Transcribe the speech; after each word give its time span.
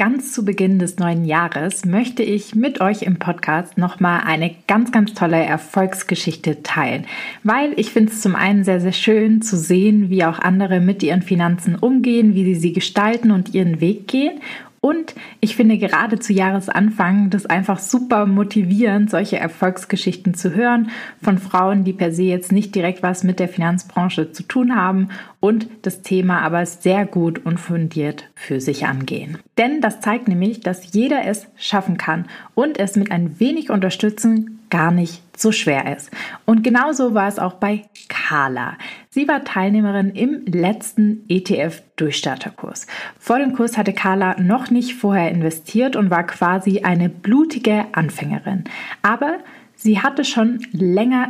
Ganz 0.00 0.32
zu 0.32 0.46
Beginn 0.46 0.78
des 0.78 0.96
neuen 0.96 1.26
Jahres 1.26 1.84
möchte 1.84 2.22
ich 2.22 2.54
mit 2.54 2.80
euch 2.80 3.02
im 3.02 3.18
Podcast 3.18 3.76
nochmal 3.76 4.22
eine 4.24 4.50
ganz, 4.66 4.92
ganz 4.92 5.12
tolle 5.12 5.36
Erfolgsgeschichte 5.36 6.62
teilen, 6.62 7.04
weil 7.44 7.74
ich 7.76 7.90
finde 7.90 8.10
es 8.10 8.22
zum 8.22 8.34
einen 8.34 8.64
sehr, 8.64 8.80
sehr 8.80 8.92
schön 8.92 9.42
zu 9.42 9.58
sehen, 9.58 10.08
wie 10.08 10.24
auch 10.24 10.38
andere 10.38 10.80
mit 10.80 11.02
ihren 11.02 11.20
Finanzen 11.20 11.74
umgehen, 11.74 12.34
wie 12.34 12.44
sie 12.46 12.54
sie 12.54 12.72
gestalten 12.72 13.30
und 13.30 13.52
ihren 13.52 13.82
Weg 13.82 14.08
gehen 14.08 14.40
und 14.82 15.14
ich 15.40 15.56
finde 15.56 15.76
gerade 15.76 16.18
zu 16.18 16.32
Jahresanfang 16.32 17.28
das 17.28 17.44
einfach 17.44 17.78
super 17.78 18.24
motivierend, 18.24 19.10
solche 19.10 19.38
Erfolgsgeschichten 19.38 20.32
zu 20.32 20.54
hören 20.54 20.90
von 21.22 21.36
Frauen, 21.36 21.84
die 21.84 21.92
per 21.92 22.12
se 22.12 22.22
jetzt 22.22 22.50
nicht 22.50 22.74
direkt 22.74 23.02
was 23.02 23.22
mit 23.22 23.40
der 23.40 23.48
Finanzbranche 23.48 24.32
zu 24.32 24.42
tun 24.42 24.74
haben 24.74 25.08
und 25.38 25.68
das 25.82 26.00
Thema 26.00 26.40
aber 26.40 26.64
sehr 26.64 27.04
gut 27.04 27.44
und 27.44 27.60
fundiert 27.60 28.30
für 28.34 28.60
sich 28.60 28.86
angehen. 28.86 29.36
Denn 29.58 29.82
das 29.82 30.00
zeigt 30.00 30.28
nämlich, 30.28 30.60
dass 30.60 30.94
jeder 30.94 31.26
es 31.26 31.46
schaffen 31.56 31.98
kann 31.98 32.24
und 32.54 32.78
es 32.78 32.96
mit 32.96 33.10
ein 33.10 33.38
wenig 33.38 33.68
Unterstützung 33.68 34.60
gar 34.70 34.92
nicht 34.92 35.22
so 35.40 35.52
schwer 35.52 35.96
ist. 35.96 36.10
Und 36.44 36.62
genauso 36.62 37.14
war 37.14 37.28
es 37.28 37.38
auch 37.38 37.54
bei 37.54 37.84
Carla. 38.08 38.76
Sie 39.08 39.26
war 39.26 39.44
Teilnehmerin 39.44 40.10
im 40.10 40.44
letzten 40.46 41.24
ETF-Durchstarterkurs. 41.28 42.86
Vor 43.18 43.38
dem 43.38 43.54
Kurs 43.54 43.76
hatte 43.76 43.92
Carla 43.92 44.40
noch 44.40 44.70
nicht 44.70 44.94
vorher 44.94 45.30
investiert 45.30 45.96
und 45.96 46.10
war 46.10 46.24
quasi 46.26 46.80
eine 46.80 47.08
blutige 47.08 47.86
Anfängerin. 47.92 48.64
Aber 49.02 49.38
sie 49.74 50.00
hatte 50.00 50.24
schon 50.24 50.60
länger 50.72 51.28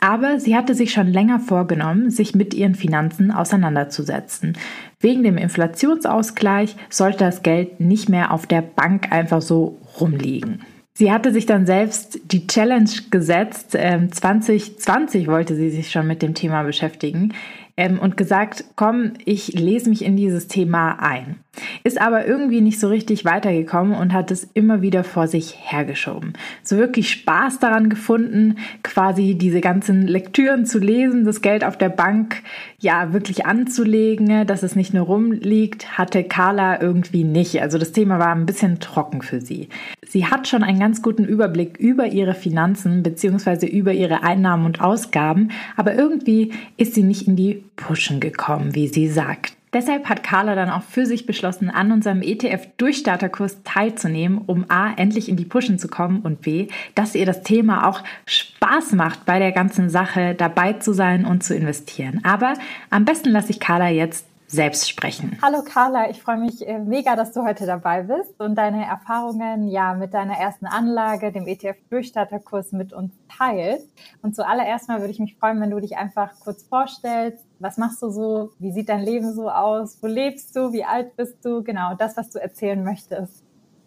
aber 0.00 0.38
sie 0.38 0.56
hatte 0.56 0.74
sich 0.74 0.92
schon 0.92 1.08
länger 1.08 1.40
vorgenommen, 1.40 2.10
sich 2.10 2.34
mit 2.34 2.54
ihren 2.54 2.76
Finanzen 2.76 3.32
auseinanderzusetzen. 3.32 4.56
Wegen 5.00 5.24
dem 5.24 5.36
Inflationsausgleich 5.36 6.76
sollte 6.88 7.18
das 7.18 7.42
Geld 7.42 7.80
nicht 7.80 8.08
mehr 8.08 8.32
auf 8.32 8.46
der 8.46 8.62
Bank 8.62 9.10
einfach 9.10 9.42
so 9.42 9.78
rumliegen. 10.00 10.62
Sie 10.98 11.12
hatte 11.12 11.32
sich 11.32 11.46
dann 11.46 11.64
selbst 11.64 12.18
die 12.32 12.48
Challenge 12.48 12.90
gesetzt, 13.12 13.70
2020 13.70 14.74
ähm, 15.14 15.26
wollte 15.28 15.54
sie 15.54 15.70
sich 15.70 15.92
schon 15.92 16.08
mit 16.08 16.22
dem 16.22 16.34
Thema 16.34 16.64
beschäftigen 16.64 17.34
ähm, 17.76 18.00
und 18.00 18.16
gesagt, 18.16 18.64
komm, 18.74 19.12
ich 19.24 19.52
lese 19.52 19.90
mich 19.90 20.04
in 20.04 20.16
dieses 20.16 20.48
Thema 20.48 20.98
ein. 20.98 21.36
Ist 21.84 22.00
aber 22.00 22.26
irgendwie 22.26 22.60
nicht 22.60 22.80
so 22.80 22.88
richtig 22.88 23.24
weitergekommen 23.24 23.94
und 23.94 24.12
hat 24.12 24.30
es 24.30 24.48
immer 24.54 24.82
wieder 24.82 25.04
vor 25.04 25.28
sich 25.28 25.56
hergeschoben. 25.58 26.32
So 26.62 26.76
wirklich 26.76 27.10
Spaß 27.10 27.58
daran 27.58 27.88
gefunden, 27.88 28.56
quasi 28.82 29.34
diese 29.34 29.60
ganzen 29.60 30.06
Lektüren 30.06 30.66
zu 30.66 30.78
lesen, 30.78 31.24
das 31.24 31.42
Geld 31.42 31.64
auf 31.64 31.76
der 31.76 31.88
Bank 31.88 32.42
ja 32.80 33.12
wirklich 33.12 33.46
anzulegen, 33.46 34.46
dass 34.46 34.62
es 34.62 34.76
nicht 34.76 34.94
nur 34.94 35.06
rumliegt, 35.06 35.98
hatte 35.98 36.24
Carla 36.24 36.80
irgendwie 36.80 37.24
nicht. 37.24 37.60
Also 37.60 37.78
das 37.78 37.92
Thema 37.92 38.18
war 38.18 38.34
ein 38.34 38.46
bisschen 38.46 38.80
trocken 38.80 39.22
für 39.22 39.40
sie. 39.40 39.68
Sie 40.06 40.26
hat 40.26 40.48
schon 40.48 40.62
einen 40.62 40.80
ganz 40.80 41.02
guten 41.02 41.24
Überblick 41.24 41.76
über 41.76 42.06
ihre 42.06 42.34
Finanzen 42.34 43.02
bzw. 43.02 43.66
über 43.66 43.92
ihre 43.92 44.22
Einnahmen 44.22 44.64
und 44.64 44.80
Ausgaben, 44.80 45.50
aber 45.76 45.94
irgendwie 45.94 46.52
ist 46.76 46.94
sie 46.94 47.02
nicht 47.02 47.28
in 47.28 47.36
die 47.36 47.64
Pushen 47.76 48.20
gekommen, 48.20 48.74
wie 48.74 48.88
sie 48.88 49.08
sagt. 49.08 49.57
Deshalb 49.72 50.08
hat 50.08 50.22
Carla 50.22 50.54
dann 50.54 50.70
auch 50.70 50.82
für 50.82 51.04
sich 51.04 51.26
beschlossen, 51.26 51.70
an 51.70 51.92
unserem 51.92 52.22
ETF-Durchstarterkurs 52.22 53.62
teilzunehmen, 53.64 54.38
um 54.46 54.64
A, 54.68 54.92
endlich 54.94 55.28
in 55.28 55.36
die 55.36 55.44
Pushen 55.44 55.78
zu 55.78 55.88
kommen 55.88 56.20
und 56.20 56.40
B, 56.40 56.68
dass 56.94 57.14
ihr 57.14 57.26
das 57.26 57.42
Thema 57.42 57.86
auch 57.88 58.02
Spaß 58.26 58.92
macht, 58.92 59.26
bei 59.26 59.38
der 59.38 59.52
ganzen 59.52 59.90
Sache 59.90 60.34
dabei 60.34 60.74
zu 60.74 60.92
sein 60.92 61.24
und 61.24 61.42
zu 61.42 61.54
investieren. 61.54 62.20
Aber 62.24 62.54
am 62.90 63.04
besten 63.04 63.30
lasse 63.30 63.50
ich 63.50 63.60
Carla 63.60 63.88
jetzt 63.88 64.27
selbst 64.48 64.88
sprechen. 64.88 65.38
Hallo 65.42 65.62
Carla, 65.62 66.08
ich 66.08 66.22
freue 66.22 66.38
mich 66.38 66.66
äh, 66.66 66.78
mega, 66.78 67.16
dass 67.16 67.32
du 67.32 67.44
heute 67.44 67.66
dabei 67.66 68.02
bist 68.02 68.40
und 68.40 68.54
deine 68.54 68.86
Erfahrungen 68.86 69.68
ja 69.68 69.92
mit 69.92 70.14
deiner 70.14 70.38
ersten 70.38 70.64
Anlage, 70.64 71.30
dem 71.32 71.46
ETF-Durchstarterkurs 71.46 72.72
mit 72.72 72.94
uns 72.94 73.12
teilst. 73.28 73.86
Und 74.22 74.34
zuallererst 74.34 74.88
mal 74.88 75.00
würde 75.00 75.12
ich 75.12 75.18
mich 75.18 75.36
freuen, 75.36 75.60
wenn 75.60 75.70
du 75.70 75.78
dich 75.80 75.98
einfach 75.98 76.40
kurz 76.40 76.62
vorstellst. 76.62 77.44
Was 77.58 77.76
machst 77.76 78.02
du 78.02 78.08
so? 78.08 78.50
Wie 78.58 78.72
sieht 78.72 78.88
dein 78.88 79.02
Leben 79.02 79.34
so 79.34 79.50
aus? 79.50 79.98
Wo 80.02 80.06
lebst 80.06 80.56
du? 80.56 80.72
Wie 80.72 80.84
alt 80.84 81.14
bist 81.16 81.44
du? 81.44 81.62
Genau, 81.62 81.94
das, 81.94 82.16
was 82.16 82.30
du 82.30 82.40
erzählen 82.40 82.82
möchtest. 82.82 83.44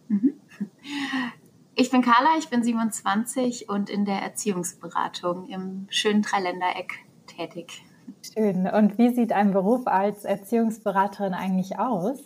Mhm. 0.10 0.34
Ich 1.74 1.90
bin 1.90 2.02
Carla, 2.02 2.38
ich 2.38 2.50
bin 2.50 2.64
27 2.64 3.68
und 3.70 3.90
in 3.90 4.06
der 4.06 4.22
Erziehungsberatung 4.22 5.48
im 5.48 5.88
schönen 5.90 6.22
Dreiländereck 6.22 6.94
tätig. 7.26 7.84
Schön. 8.34 8.68
Und 8.68 8.98
wie 8.98 9.14
sieht 9.14 9.34
ein 9.34 9.52
Beruf 9.52 9.88
als 9.88 10.26
Erziehungsberaterin 10.26 11.34
eigentlich 11.34 11.80
aus? 11.80 12.20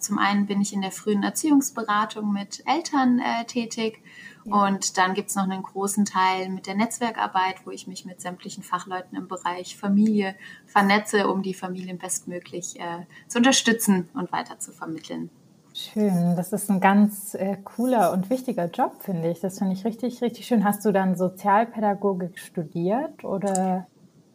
Zum 0.00 0.18
einen 0.18 0.46
bin 0.46 0.60
ich 0.60 0.72
in 0.72 0.80
der 0.80 0.92
frühen 0.92 1.22
Erziehungsberatung 1.22 2.32
mit 2.32 2.62
Eltern 2.66 3.18
äh, 3.20 3.44
tätig 3.44 4.02
ja. 4.44 4.64
und 4.64 4.96
dann 4.96 5.12
gibt 5.12 5.28
es 5.28 5.36
noch 5.36 5.44
einen 5.44 5.62
großen 5.62 6.06
Teil 6.06 6.48
mit 6.48 6.66
der 6.66 6.74
Netzwerkarbeit, 6.74 7.66
wo 7.66 7.70
ich 7.70 7.86
mich 7.86 8.06
mit 8.06 8.20
sämtlichen 8.20 8.62
Fachleuten 8.62 9.16
im 9.16 9.28
Bereich 9.28 9.76
Familie 9.76 10.34
vernetze, 10.66 11.28
um 11.28 11.42
die 11.42 11.54
Familien 11.54 11.98
bestmöglich 11.98 12.80
äh, 12.80 13.04
zu 13.28 13.38
unterstützen 13.38 14.08
und 14.14 14.32
weiter 14.32 14.58
zu 14.58 14.72
vermitteln. 14.72 15.30
Schön, 15.72 16.34
das 16.34 16.52
ist 16.52 16.68
ein 16.70 16.80
ganz 16.80 17.34
äh, 17.34 17.56
cooler 17.62 18.12
und 18.12 18.28
wichtiger 18.28 18.66
Job, 18.66 18.96
finde 19.00 19.30
ich. 19.30 19.40
Das 19.40 19.58
finde 19.58 19.74
ich 19.74 19.84
richtig, 19.84 20.20
richtig 20.22 20.46
schön. 20.46 20.64
Hast 20.64 20.84
du 20.84 20.92
dann 20.92 21.14
Sozialpädagogik 21.14 22.38
studiert 22.38 23.22
oder? 23.22 23.86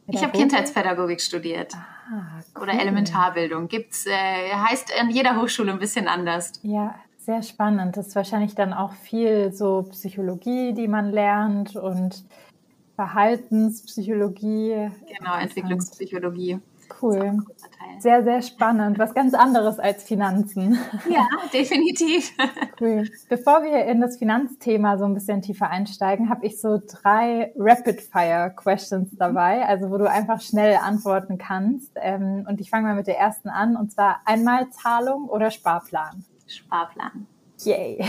Ich 0.08 0.22
habe 0.22 0.32
Kindheitspädagogik 0.38 1.20
studiert. 1.22 1.74
Ah, 1.74 2.40
cool. 2.56 2.64
Oder 2.64 2.80
Elementarbildung. 2.80 3.68
Gibt's, 3.68 4.06
äh, 4.06 4.54
heißt 4.54 4.92
in 5.02 5.10
jeder 5.10 5.42
Hochschule 5.42 5.72
ein 5.72 5.80
bisschen 5.80 6.08
anders. 6.08 6.54
Ja, 6.62 6.96
sehr 7.18 7.42
spannend. 7.42 7.98
Das 7.98 8.08
ist 8.08 8.16
wahrscheinlich 8.16 8.54
dann 8.54 8.74
auch 8.74 8.94
viel 8.94 9.52
so 9.52 9.88
Psychologie, 9.90 10.74
die 10.74 10.88
man 10.88 11.12
lernt 11.12 11.76
und 11.76 12.24
Verhaltenspsychologie. 12.96 14.92
Genau, 15.18 15.36
Entwicklungspsychologie. 15.36 16.60
Cool. 17.02 17.40
Sehr, 18.00 18.24
sehr 18.24 18.42
spannend. 18.42 19.00
Was 19.00 19.14
ganz 19.14 19.34
anderes 19.34 19.80
als 19.80 20.04
Finanzen. 20.04 20.78
Ja, 21.10 21.28
definitiv. 21.54 22.32
Cool. 22.80 23.10
Bevor 23.30 23.64
wir 23.64 23.86
in 23.86 24.02
das 24.02 24.18
Finanzthema 24.18 24.98
so 24.98 25.06
ein 25.06 25.14
bisschen 25.14 25.42
tiefer 25.42 25.70
einsteigen, 25.70 26.30
habe 26.30 26.46
ich 26.46 26.60
so 26.60 26.82
drei 26.86 27.54
Rapid-Fire-Questions 27.58 29.16
dabei, 29.18 29.66
also 29.66 29.92
wo 29.92 29.98
du 29.98 30.10
einfach 30.10 30.42
schnell 30.42 30.78
antworten 30.82 31.38
kannst. 31.38 31.92
Ähm, 31.96 32.46
und 32.50 32.60
ich 32.60 32.70
fange 32.70 32.88
mal 32.88 32.96
mit 32.96 33.08
der 33.08 33.18
ersten 33.18 33.50
an, 33.50 33.76
und 33.76 33.92
zwar 33.92 34.22
Einmalzahlung 34.26 35.30
oder 35.30 35.52
Sparplan? 35.52 36.26
Sparplan. 36.48 37.28
Yay. 37.64 38.04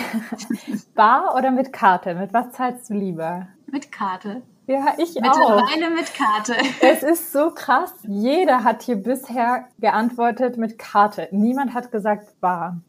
Bar 0.94 1.34
oder 1.36 1.50
mit 1.50 1.72
Karte? 1.72 2.14
Mit 2.14 2.32
was 2.32 2.53
zahlst 2.53 2.91
du 2.91 2.94
lieber? 2.94 3.48
Mit 3.66 3.92
Karte. 3.92 4.42
Ja, 4.66 4.94
ich 4.99 5.15
Mittlerweile 5.15 5.87
auch. 5.87 5.91
Mit 5.91 6.12
Karte. 6.15 6.56
Es 6.81 7.03
ist 7.03 7.32
so 7.32 7.50
krass. 7.50 7.93
Jeder 8.03 8.65
hat 8.65 8.82
hier 8.82 8.97
bisher 8.97 9.69
geantwortet 9.78 10.56
mit 10.56 10.78
Karte. 10.78 11.28
Niemand 11.31 11.72
hat 11.72 11.93
gesagt 11.93 12.41
bar. 12.41 12.81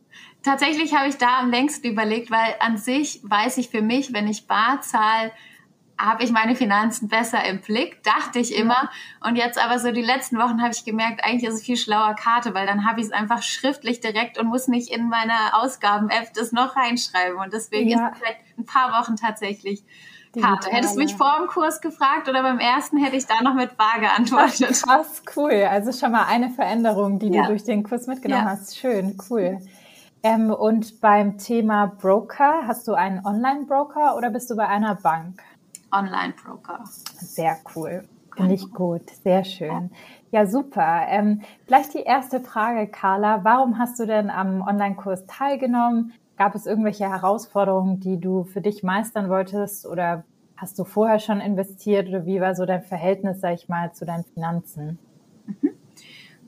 Tatsächlich 0.44 0.96
habe 0.96 1.10
ich 1.10 1.18
da 1.18 1.40
am 1.40 1.52
längsten 1.52 1.88
überlegt, 1.88 2.32
weil 2.32 2.56
an 2.60 2.78
sich 2.78 3.22
weiß 3.24 3.58
ich 3.58 3.70
für 3.70 3.82
mich, 3.82 4.14
wenn 4.14 4.28
ich 4.28 4.48
bar 4.48 4.82
zahle, 4.82 5.32
habe 6.00 6.24
ich 6.24 6.32
meine 6.32 6.56
Finanzen 6.56 7.08
besser 7.08 7.44
im 7.46 7.60
Blick, 7.60 8.04
dachte 8.04 8.40
ich 8.40 8.56
immer. 8.56 8.90
Und 9.26 9.36
jetzt 9.36 9.64
aber 9.64 9.80
so 9.80 9.92
die 9.92 10.04
letzten 10.04 10.38
Wochen 10.38 10.62
habe 10.62 10.72
ich 10.72 10.86
gemerkt, 10.86 11.24
eigentlich 11.24 11.50
ist 11.50 11.56
es 11.56 11.64
viel 11.64 11.78
schlauer 11.78 12.16
Karte, 12.16 12.54
weil 12.54 12.68
dann 12.68 12.88
habe 12.88 13.00
ich 13.00 13.08
es 13.08 13.12
einfach 13.12 13.42
schriftlich 13.42 14.00
direkt 14.00 14.38
und 14.38 14.48
muss 14.48 14.68
nicht 14.68 14.92
in 14.92 15.10
meiner 15.10 15.54
Ausgaben-App 15.54 16.34
das 16.34 16.52
noch 16.52 16.76
reinschreiben. 16.76 17.40
Und 17.40 17.52
deswegen 17.52 17.90
ja. 17.90 18.10
ist 18.10 18.16
es 18.16 18.20
seit 18.22 18.38
ein 18.58 18.66
paar 18.66 19.02
Wochen 19.02 19.16
tatsächlich 19.16 19.84
Karte. 20.34 20.70
Hättest 20.70 20.96
du 20.96 21.00
mich 21.00 21.16
vor 21.16 21.36
dem 21.40 21.48
Kurs 21.48 21.82
gefragt 21.82 22.28
oder 22.30 22.44
beim 22.44 22.60
ersten 22.60 22.98
hätte 22.98 23.16
ich 23.16 23.26
da 23.26 23.42
noch 23.42 23.54
mit 23.54 23.78
Bar 23.78 24.00
geantwortet. 24.00 24.82
Krass, 24.84 25.22
cool. 25.36 25.68
Also 25.70 25.92
schon 25.92 26.12
mal 26.12 26.26
eine 26.26 26.50
Veränderung, 26.50 27.20
die 27.20 27.30
ja. 27.30 27.44
du 27.44 27.50
durch 27.50 27.64
den 27.64 27.84
Kurs 27.84 28.08
mitgenommen 28.08 28.46
ja. 28.46 28.52
hast. 28.52 28.78
Schön, 28.78 29.18
cool. 29.30 29.60
Ähm, 30.24 30.52
und 30.52 31.00
beim 31.00 31.38
Thema 31.38 31.88
Broker, 31.88 32.68
hast 32.68 32.88
du 32.88 32.94
einen 32.94 33.26
Online-Broker 33.26 34.18
oder 34.18 34.30
bist 34.30 34.50
du 34.50 34.56
bei 34.56 34.68
einer 34.68 34.96
Bank? 34.96 35.42
Online-Broker. 35.92 36.84
Sehr 37.20 37.58
cool. 37.76 38.04
Finde 38.36 38.54
ich 38.54 38.72
gut. 38.72 39.10
Sehr 39.24 39.44
schön. 39.44 39.90
Ja, 40.32 40.46
super. 40.46 41.06
Ähm, 41.08 41.42
vielleicht 41.66 41.94
die 41.94 42.04
erste 42.04 42.40
Frage, 42.40 42.88
Carla. 42.88 43.44
Warum 43.44 43.80
hast 43.80 44.00
du 44.00 44.06
denn 44.06 44.30
am 44.30 44.62
Online-Kurs 44.62 45.26
teilgenommen? 45.26 46.14
Gab 46.38 46.56
es 46.56 46.66
irgendwelche 46.66 47.10
Herausforderungen, 47.10 48.00
die 48.00 48.20
du 48.20 48.44
für 48.44 48.62
dich 48.62 48.84
meistern 48.84 49.30
wolltest 49.30 49.86
oder 49.86 50.24
Hast 50.58 50.80
du 50.80 50.86
vorher 50.86 51.20
schon 51.20 51.40
investiert 51.40 52.10
oder 52.10 52.26
wie 52.26 52.42
war 52.42 52.56
so 52.56 52.66
dein 52.66 52.82
Verhältnis, 52.82 53.42
sag 53.42 53.54
ich 53.54 53.70
mal, 53.70 53.94
zu 53.94 54.06
deinen 54.06 54.26
Finanzen? 54.34 54.98
Mhm. 55.46 55.70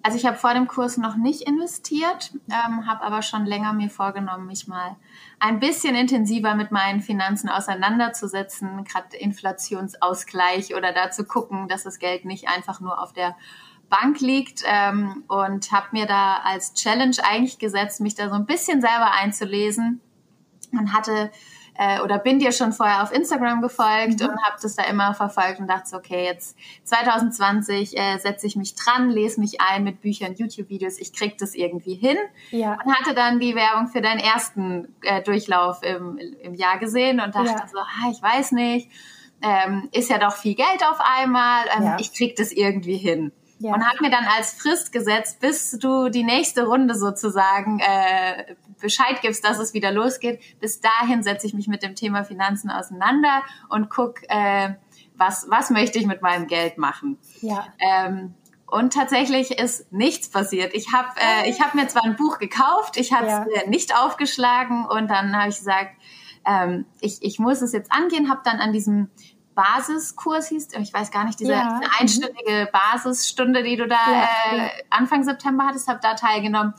Also 0.01 0.17
ich 0.17 0.25
habe 0.25 0.37
vor 0.37 0.53
dem 0.53 0.67
Kurs 0.67 0.97
noch 0.97 1.15
nicht 1.15 1.41
investiert, 1.41 2.33
ähm, 2.49 2.87
habe 2.87 3.03
aber 3.03 3.21
schon 3.21 3.45
länger 3.45 3.73
mir 3.73 3.89
vorgenommen, 3.89 4.47
mich 4.47 4.67
mal 4.67 4.95
ein 5.39 5.59
bisschen 5.59 5.93
intensiver 5.93 6.55
mit 6.55 6.71
meinen 6.71 7.01
Finanzen 7.01 7.49
auseinanderzusetzen, 7.49 8.85
gerade 8.85 9.17
Inflationsausgleich 9.17 10.73
oder 10.73 10.93
da 10.93 11.11
zu 11.11 11.25
gucken, 11.25 11.67
dass 11.67 11.83
das 11.83 11.99
Geld 11.99 12.25
nicht 12.25 12.47
einfach 12.47 12.79
nur 12.79 13.03
auf 13.03 13.13
der 13.13 13.35
Bank 13.89 14.19
liegt 14.21 14.63
ähm, 14.65 15.23
und 15.27 15.71
habe 15.71 15.87
mir 15.91 16.05
da 16.05 16.41
als 16.43 16.73
Challenge 16.73 17.15
eigentlich 17.23 17.59
gesetzt, 17.59 18.01
mich 18.01 18.15
da 18.15 18.29
so 18.29 18.35
ein 18.35 18.45
bisschen 18.45 18.81
selber 18.81 19.11
einzulesen 19.11 20.01
und 20.71 20.93
hatte 20.93 21.31
äh, 21.79 22.01
oder 22.01 22.19
bin 22.19 22.39
dir 22.39 22.51
schon 22.51 22.73
vorher 22.73 23.01
auf 23.01 23.13
Instagram 23.13 23.61
gefolgt 23.61 24.19
mhm. 24.19 24.27
und 24.27 24.43
habe 24.43 24.57
das 24.61 24.75
da 24.75 24.83
immer 24.83 25.13
verfolgt 25.13 25.59
und 25.59 25.67
dachte, 25.67 25.95
okay, 25.95 26.25
jetzt 26.25 26.57
2020 26.83 27.97
äh, 27.97 28.17
setze 28.17 28.47
ich 28.47 28.57
mich 28.57 28.75
dran, 28.75 29.09
lese 29.09 29.39
mich 29.39 29.61
ein 29.61 29.85
mit 29.85 30.01
Büchern, 30.01 30.35
YouTube-Videos, 30.35 30.99
ich 30.99 31.13
krieg 31.13 31.37
das 31.37 31.55
irgendwie 31.55 31.95
hin. 31.95 32.17
Ja. 32.51 32.77
Und 32.83 32.93
hatte 32.93 33.15
dann 33.15 33.39
die 33.39 33.55
Werbung 33.55 33.87
für 33.87 34.01
deinen 34.01 34.19
ersten 34.19 34.93
äh, 35.03 35.23
Durchlauf 35.23 35.81
im, 35.81 36.17
im 36.17 36.53
Jahr 36.53 36.79
gesehen 36.79 37.21
und 37.21 37.33
dachte 37.33 37.51
ja. 37.51 37.67
so, 37.71 37.79
ah, 37.79 38.11
ich 38.11 38.21
weiß 38.21 38.51
nicht, 38.51 38.89
ähm, 39.41 39.87
ist 39.93 40.09
ja 40.09 40.17
doch 40.17 40.35
viel 40.35 40.55
Geld 40.55 40.83
auf 40.91 40.99
einmal, 40.99 41.63
ähm, 41.77 41.83
ja. 41.83 41.97
ich 41.97 42.13
krieg 42.13 42.35
das 42.35 42.51
irgendwie 42.51 42.97
hin. 42.97 43.31
Ja. 43.59 43.73
Und 43.73 43.85
habe 43.85 43.97
mir 44.01 44.09
dann 44.09 44.25
als 44.25 44.53
Frist 44.53 44.91
gesetzt, 44.91 45.41
bis 45.41 45.71
du 45.71 46.09
die 46.09 46.23
nächste 46.23 46.65
Runde 46.65 46.95
sozusagen 46.95 47.79
äh, 47.79 48.55
Bescheid 48.79 49.21
gibst, 49.21 49.43
dass 49.43 49.59
es 49.59 49.73
wieder 49.73 49.91
losgeht. 49.91 50.39
Bis 50.61 50.79
dahin 50.79 51.23
setze 51.23 51.45
ich 51.45 51.53
mich 51.53 51.67
mit 51.67 51.83
dem 51.83 51.93
Thema 51.93 52.23
Finanzen 52.23 52.71
auseinander 52.71 53.43
und 53.67 53.89
guck, 53.89 54.21
äh, 54.29 54.75
was, 55.15 55.47
was 55.49 55.69
möchte 55.69 55.99
ich 55.99 56.05
mit 56.05 56.21
meinem 56.21 56.47
Geld 56.47 56.77
machen. 56.77 57.17
Ja. 57.41 57.67
Ähm, 57.79 58.33
und 58.65 58.93
tatsächlich 58.93 59.59
ist 59.59 59.91
nichts 59.91 60.29
passiert. 60.29 60.73
Ich 60.73 60.93
habe 60.93 61.09
äh, 61.17 61.49
ich 61.49 61.59
hab 61.59 61.75
mir 61.75 61.87
zwar 61.87 62.05
ein 62.05 62.15
Buch 62.15 62.37
gekauft, 62.37 62.97
ich 62.97 63.11
habe 63.11 63.25
es 63.25 63.31
ja. 63.31 63.45
Äh, 63.63 63.69
nicht 63.69 63.95
aufgeschlagen 63.97 64.85
und 64.85 65.09
dann 65.09 65.35
habe 65.35 65.49
ich 65.49 65.57
gesagt, 65.57 65.95
ähm, 66.45 66.85
ich, 67.01 67.17
ich 67.21 67.39
muss 67.39 67.61
es 67.61 67.73
jetzt 67.73 67.91
angehen, 67.91 68.29
habe 68.29 68.41
dann 68.45 68.59
an 68.59 68.71
diesem 68.71 69.09
Basiskurs 69.59 70.47
hieß, 70.47 70.69
ich 70.79 70.93
weiß 70.93 71.11
gar 71.11 71.25
nicht, 71.25 71.37
diese, 71.37 71.51
ja. 71.51 71.79
diese 71.81 71.91
einstündige 71.99 72.69
Basisstunde, 72.71 73.61
die 73.61 73.75
du 73.75 73.87
da 73.87 73.97
ja, 74.09 74.23
äh, 74.53 74.69
Anfang 74.89 75.23
September 75.25 75.65
hattest, 75.65 75.89
habe 75.89 75.99
da 76.01 76.13
teilgenommen. 76.13 76.73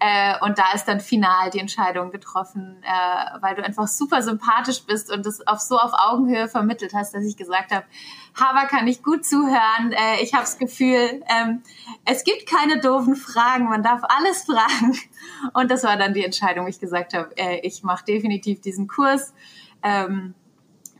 Äh, 0.00 0.34
und 0.40 0.58
da 0.58 0.72
ist 0.74 0.86
dann 0.86 0.98
final 0.98 1.50
die 1.50 1.60
Entscheidung 1.60 2.10
getroffen, 2.10 2.82
äh, 2.82 3.40
weil 3.40 3.54
du 3.54 3.62
einfach 3.62 3.86
super 3.86 4.20
sympathisch 4.20 4.82
bist 4.84 5.12
und 5.12 5.24
das 5.24 5.46
auf 5.46 5.60
so 5.60 5.78
auf 5.78 5.92
Augenhöhe 5.94 6.48
vermittelt 6.48 6.92
hast, 6.92 7.14
dass 7.14 7.24
ich 7.24 7.36
gesagt 7.36 7.70
habe, 7.70 7.86
Haber 8.34 8.66
kann 8.66 8.88
ich 8.88 9.04
gut 9.04 9.24
zuhören. 9.24 9.92
Äh, 9.92 10.20
ich 10.20 10.32
habe 10.32 10.42
das 10.42 10.58
Gefühl, 10.58 11.22
ähm, 11.28 11.62
es 12.04 12.24
gibt 12.24 12.48
keine 12.50 12.80
doofen 12.80 13.14
Fragen, 13.14 13.68
man 13.68 13.84
darf 13.84 14.02
alles 14.02 14.44
fragen. 14.44 14.98
Und 15.52 15.70
das 15.70 15.84
war 15.84 15.96
dann 15.96 16.14
die 16.14 16.24
Entscheidung, 16.24 16.64
wo 16.64 16.68
ich 16.68 16.80
gesagt 16.80 17.14
habe, 17.14 17.30
äh, 17.36 17.60
ich 17.60 17.84
mache 17.84 18.04
definitiv 18.04 18.60
diesen 18.60 18.88
Kurs. 18.88 19.34
Ähm, 19.84 20.34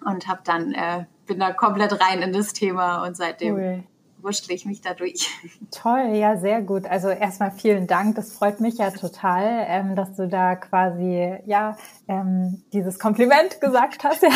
und 0.04 0.28
habe 0.28 0.42
dann 0.44 0.72
äh, 0.72 1.06
bin 1.26 1.38
da 1.38 1.52
komplett 1.52 2.00
rein 2.00 2.22
in 2.22 2.32
das 2.32 2.52
Thema 2.52 3.04
und 3.04 3.16
seitdem 3.16 3.54
cool. 3.54 3.84
Wurschtle 4.24 4.54
ich 4.54 4.64
mich 4.64 4.80
da 4.80 4.94
durch. 4.94 5.28
Toll, 5.70 6.14
ja, 6.14 6.36
sehr 6.36 6.62
gut. 6.62 6.86
Also 6.86 7.08
erstmal 7.08 7.50
vielen 7.50 7.86
Dank. 7.86 8.16
Das 8.16 8.32
freut 8.32 8.60
mich 8.60 8.78
ja 8.78 8.90
total, 8.90 9.66
ähm, 9.68 9.94
dass 9.94 10.16
du 10.16 10.26
da 10.26 10.56
quasi, 10.56 11.34
ja, 11.44 11.76
ähm, 12.08 12.62
dieses 12.72 12.98
Kompliment 12.98 13.60
gesagt 13.60 14.02
hast. 14.02 14.22
Ja, 14.22 14.30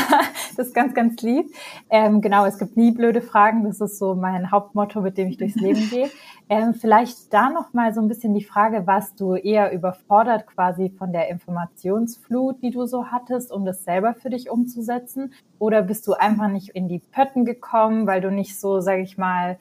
das 0.57 0.69
ist 0.69 0.75
ganz, 0.75 0.95
ganz 0.95 1.21
lieb. 1.23 1.47
Ähm, 1.91 2.21
genau, 2.21 2.45
es 2.45 2.59
gibt 2.59 2.77
nie 2.77 2.93
blöde 2.93 3.23
Fragen. 3.23 3.65
Das 3.65 3.81
ist 3.81 3.99
so 3.99 4.15
mein 4.15 4.51
Hauptmotto, 4.51 5.01
mit 5.01 5.17
dem 5.17 5.29
ich 5.29 5.39
durchs 5.39 5.57
Leben 5.57 5.89
gehe. 5.91 6.11
Ähm, 6.51 6.75
vielleicht 6.75 7.33
da 7.33 7.51
noch 7.51 7.75
mal 7.75 7.93
so 7.93 8.01
ein 8.01 8.09
bisschen 8.09 8.35
die 8.35 8.45
Frage, 8.45 8.87
was 8.87 9.15
du 9.15 9.35
eher 9.35 9.73
überfordert 9.73 10.47
quasi 10.47 10.91
von 10.91 11.13
der 11.13 11.29
Informationsflut, 11.29 12.63
die 12.63 12.71
du 12.71 12.87
so 12.87 13.07
hattest, 13.07 13.53
um 13.53 13.67
das 13.67 13.85
selber 13.85 14.15
für 14.15 14.31
dich 14.31 14.49
umzusetzen? 14.51 15.35
Oder 15.59 15.83
bist 15.83 16.07
du 16.07 16.15
einfach 16.15 16.49
nicht 16.49 16.71
in 16.71 16.89
die 16.89 17.01
Pötten 17.01 17.45
gekommen, 17.45 18.07
weil 18.07 18.21
du 18.21 18.31
nicht 18.31 18.59
so, 18.59 18.81
sage 18.81 19.03
ich 19.03 19.19
mal, 19.19 19.59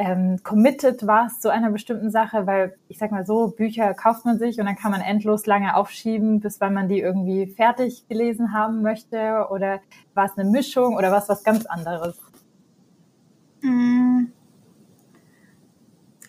ähm, 0.00 0.42
committed 0.42 1.06
warst 1.06 1.42
zu 1.42 1.50
einer 1.50 1.70
bestimmten 1.70 2.10
Sache, 2.10 2.46
weil 2.46 2.74
ich 2.88 2.96
sag 2.96 3.12
mal 3.12 3.26
so, 3.26 3.48
Bücher 3.48 3.92
kauft 3.92 4.24
man 4.24 4.38
sich 4.38 4.58
und 4.58 4.64
dann 4.64 4.76
kann 4.76 4.90
man 4.90 5.02
endlos 5.02 5.44
lange 5.44 5.76
aufschieben, 5.76 6.40
bis 6.40 6.58
weil 6.58 6.70
man 6.70 6.88
die 6.88 7.00
irgendwie 7.00 7.46
fertig 7.46 8.08
gelesen 8.08 8.54
haben 8.54 8.80
möchte 8.80 9.46
oder 9.50 9.80
war 10.14 10.24
es 10.24 10.38
eine 10.38 10.48
Mischung 10.48 10.96
oder 10.96 11.10
war 11.10 11.18
es 11.18 11.28
was 11.28 11.44
ganz 11.44 11.66
anderes? 11.66 12.18
Mm. 13.60 14.28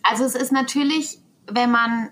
Also 0.03 0.25
es 0.25 0.35
ist 0.35 0.51
natürlich, 0.51 1.21
wenn 1.50 1.71
man 1.71 2.09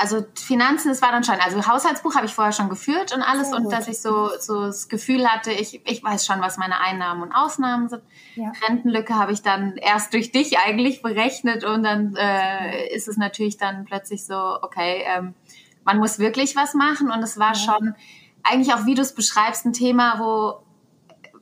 also 0.00 0.24
Finanzen, 0.34 0.88
das 0.88 1.02
war 1.02 1.12
dann 1.12 1.24
schon, 1.24 1.34
also 1.36 1.66
Haushaltsbuch 1.66 2.14
habe 2.14 2.24
ich 2.24 2.32
vorher 2.32 2.52
schon 2.52 2.70
geführt 2.70 3.14
und 3.14 3.22
alles 3.22 3.52
und 3.52 3.70
dass 3.70 3.86
ich 3.86 4.00
so, 4.00 4.30
so 4.38 4.64
das 4.66 4.88
Gefühl 4.88 5.28
hatte, 5.28 5.52
ich, 5.52 5.82
ich 5.84 6.02
weiß 6.02 6.24
schon, 6.24 6.40
was 6.40 6.56
meine 6.56 6.80
Einnahmen 6.80 7.22
und 7.22 7.32
Ausnahmen 7.32 7.88
sind. 7.88 8.02
Ja. 8.34 8.50
Rentenlücke 8.66 9.14
habe 9.14 9.32
ich 9.32 9.42
dann 9.42 9.76
erst 9.76 10.14
durch 10.14 10.32
dich 10.32 10.58
eigentlich 10.58 11.02
berechnet 11.02 11.64
und 11.64 11.82
dann 11.82 12.16
äh, 12.16 12.88
ist 12.94 13.08
es 13.08 13.18
natürlich 13.18 13.58
dann 13.58 13.84
plötzlich 13.84 14.24
so, 14.24 14.58
okay, 14.62 15.04
ähm, 15.06 15.34
man 15.84 15.98
muss 15.98 16.18
wirklich 16.18 16.56
was 16.56 16.72
machen 16.72 17.10
und 17.10 17.22
es 17.22 17.38
war 17.38 17.52
ja. 17.52 17.56
schon 17.56 17.94
eigentlich 18.42 18.72
auch, 18.72 18.86
wie 18.86 18.94
du 18.94 19.02
es 19.02 19.14
beschreibst, 19.14 19.66
ein 19.66 19.74
Thema, 19.74 20.18
wo 20.18 20.62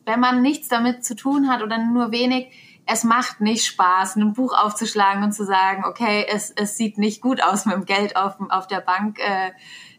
wenn 0.04 0.20
man 0.20 0.42
nichts 0.42 0.68
damit 0.68 1.04
zu 1.04 1.14
tun 1.14 1.48
hat 1.48 1.62
oder 1.62 1.78
nur 1.78 2.10
wenig, 2.10 2.50
es 2.90 3.04
macht 3.04 3.42
nicht 3.42 3.66
Spaß, 3.66 4.16
ein 4.16 4.32
Buch 4.32 4.54
aufzuschlagen 4.54 5.22
und 5.22 5.32
zu 5.32 5.44
sagen, 5.44 5.84
okay, 5.84 6.24
es, 6.26 6.50
es 6.50 6.78
sieht 6.78 6.96
nicht 6.96 7.20
gut 7.20 7.42
aus 7.42 7.66
mit 7.66 7.74
dem 7.74 7.84
Geld 7.84 8.16
auf, 8.16 8.36
auf 8.48 8.66
der 8.66 8.80
Bank. 8.80 9.18
Äh, 9.18 9.50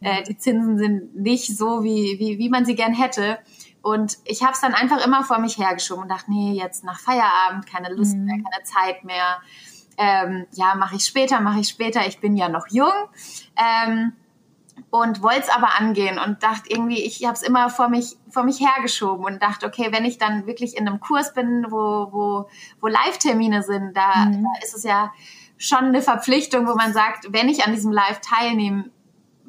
äh, 0.02 0.24
die 0.24 0.36
Zinsen 0.38 0.80
sind 0.80 1.16
nicht 1.16 1.56
so, 1.56 1.84
wie, 1.84 2.18
wie, 2.18 2.40
wie 2.40 2.50
man 2.50 2.66
sie 2.66 2.74
gern 2.74 2.94
hätte. 2.94 3.38
Und 3.84 4.18
ich 4.26 4.42
habe 4.42 4.54
es 4.54 4.62
dann 4.62 4.74
einfach 4.74 5.06
immer 5.06 5.24
vor 5.24 5.38
mich 5.38 5.60
hergeschoben 5.60 6.04
und 6.04 6.10
dachte, 6.10 6.32
nee, 6.32 6.54
jetzt 6.54 6.84
nach 6.84 7.00
Feierabend, 7.00 7.68
keine 7.68 7.94
Lust 7.94 8.16
mhm. 8.16 8.26
mehr, 8.26 8.38
keine 8.38 8.64
Zeit 8.64 9.04
mehr. 9.04 9.38
Ähm, 9.98 10.48
ja, 10.54 10.74
mache 10.74 10.96
ich 10.96 11.06
später, 11.06 11.42
mache 11.42 11.60
ich 11.60 11.70
später. 11.70 12.08
Ich 12.08 12.20
bin 12.20 12.36
ja 12.36 12.50
noch 12.50 12.66
jung. 12.72 12.94
Ähm, 13.56 14.14
und 14.90 15.22
wollte 15.22 15.42
es 15.42 15.50
aber 15.50 15.80
angehen 15.80 16.20
und 16.20 16.44
dachte 16.44 16.70
irgendwie, 16.70 17.04
ich 17.04 17.24
habe 17.24 17.34
es 17.34 17.44
immer 17.44 17.70
vor 17.70 17.90
mich, 17.90 18.18
vor 18.30 18.44
mich 18.44 18.60
hergeschoben 18.60 19.26
und 19.26 19.42
dachte, 19.42 19.66
okay, 19.66 19.90
wenn 19.92 20.06
ich 20.06 20.18
dann 20.18 20.45
wirklich 20.45 20.78
in 20.78 20.88
einem 20.88 21.00
Kurs 21.00 21.33
bin, 21.33 21.66
wo, 21.69 22.07
wo, 22.12 22.50
wo 22.81 22.88
Live-Termine 22.88 23.64
sind, 23.64 23.95
da, 23.95 24.26
mhm. 24.26 24.44
da 24.44 24.50
ist 24.64 24.76
es 24.76 24.83
ja 24.83 25.12
schon 25.57 25.86
eine 25.86 26.02
Verpflichtung, 26.02 26.68
wo 26.68 26.76
man 26.76 26.94
sagt, 26.94 27.28
wenn 27.31 27.50
ich 27.50 27.66
an 27.66 27.74
diesem 27.74 27.92
Live 27.92 28.21
teilnehme, 28.21 28.90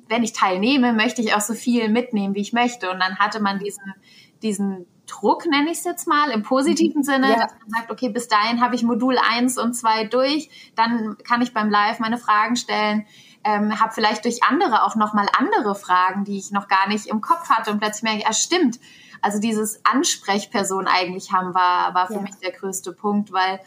wenn 0.09 0.25
ich 0.25 0.33
teilnehme, 0.33 0.93
möchte 0.93 1.23
ich 1.23 1.35
auch 1.35 1.41
so 1.41 1.55
viel 1.55 1.89
mitnehmen, 1.89 2.35
wie 2.35 2.41
ich 2.41 2.53
möchte. 2.53 2.91
Und 2.91 2.99
dann 2.99 3.19
hatte 3.19 3.41
man 3.41 3.61
diesen, 3.61 3.95
diesen 4.43 4.87
Druck, 5.07 5.47
nenne 5.47 5.71
ich 5.71 5.79
es 5.79 5.85
jetzt 5.85 6.09
mal, 6.09 6.31
im 6.31 6.43
positiven 6.43 7.01
mhm. 7.01 7.05
Sinne, 7.05 7.31
ja. 7.31 7.37
dass 7.37 7.53
man 7.61 7.71
sagt, 7.71 7.91
okay, 7.91 8.09
bis 8.09 8.29
dahin 8.29 8.61
habe 8.61 8.75
ich 8.75 8.83
Modul 8.83 9.17
1 9.19 9.59
und 9.59 9.75
2 9.75 10.05
durch, 10.05 10.51
dann 10.75 11.17
kann 11.19 11.43
ich 11.43 11.53
beim 11.53 11.71
Live 11.71 11.99
meine 12.01 12.19
Fragen 12.19 12.57
stellen 12.57 13.07
ähm, 13.45 13.81
habe 13.81 13.93
vielleicht 13.93 14.25
durch 14.25 14.43
andere 14.43 14.85
auch 14.85 14.97
nochmal 14.97 15.29
andere 15.37 15.75
Fragen, 15.75 16.25
die 16.25 16.39
ich 16.39 16.51
noch 16.51 16.69
gar 16.69 16.89
nicht 16.89 17.07
im 17.07 17.21
Kopf 17.21 17.49
hatte 17.49 17.71
und 17.71 17.81
plötzlich 17.81 18.03
merke 18.03 18.19
ich, 18.19 18.27
ah, 18.27 18.33
stimmt. 18.33 18.79
Also 19.23 19.39
dieses 19.39 19.85
Ansprechperson 19.85 20.87
eigentlich 20.87 21.33
haben 21.33 21.55
war, 21.55 21.95
war 21.95 22.07
für 22.07 22.15
ja. 22.15 22.21
mich 22.21 22.37
der 22.43 22.53
größte 22.53 22.93
Punkt, 22.93 23.33
weil 23.33 23.61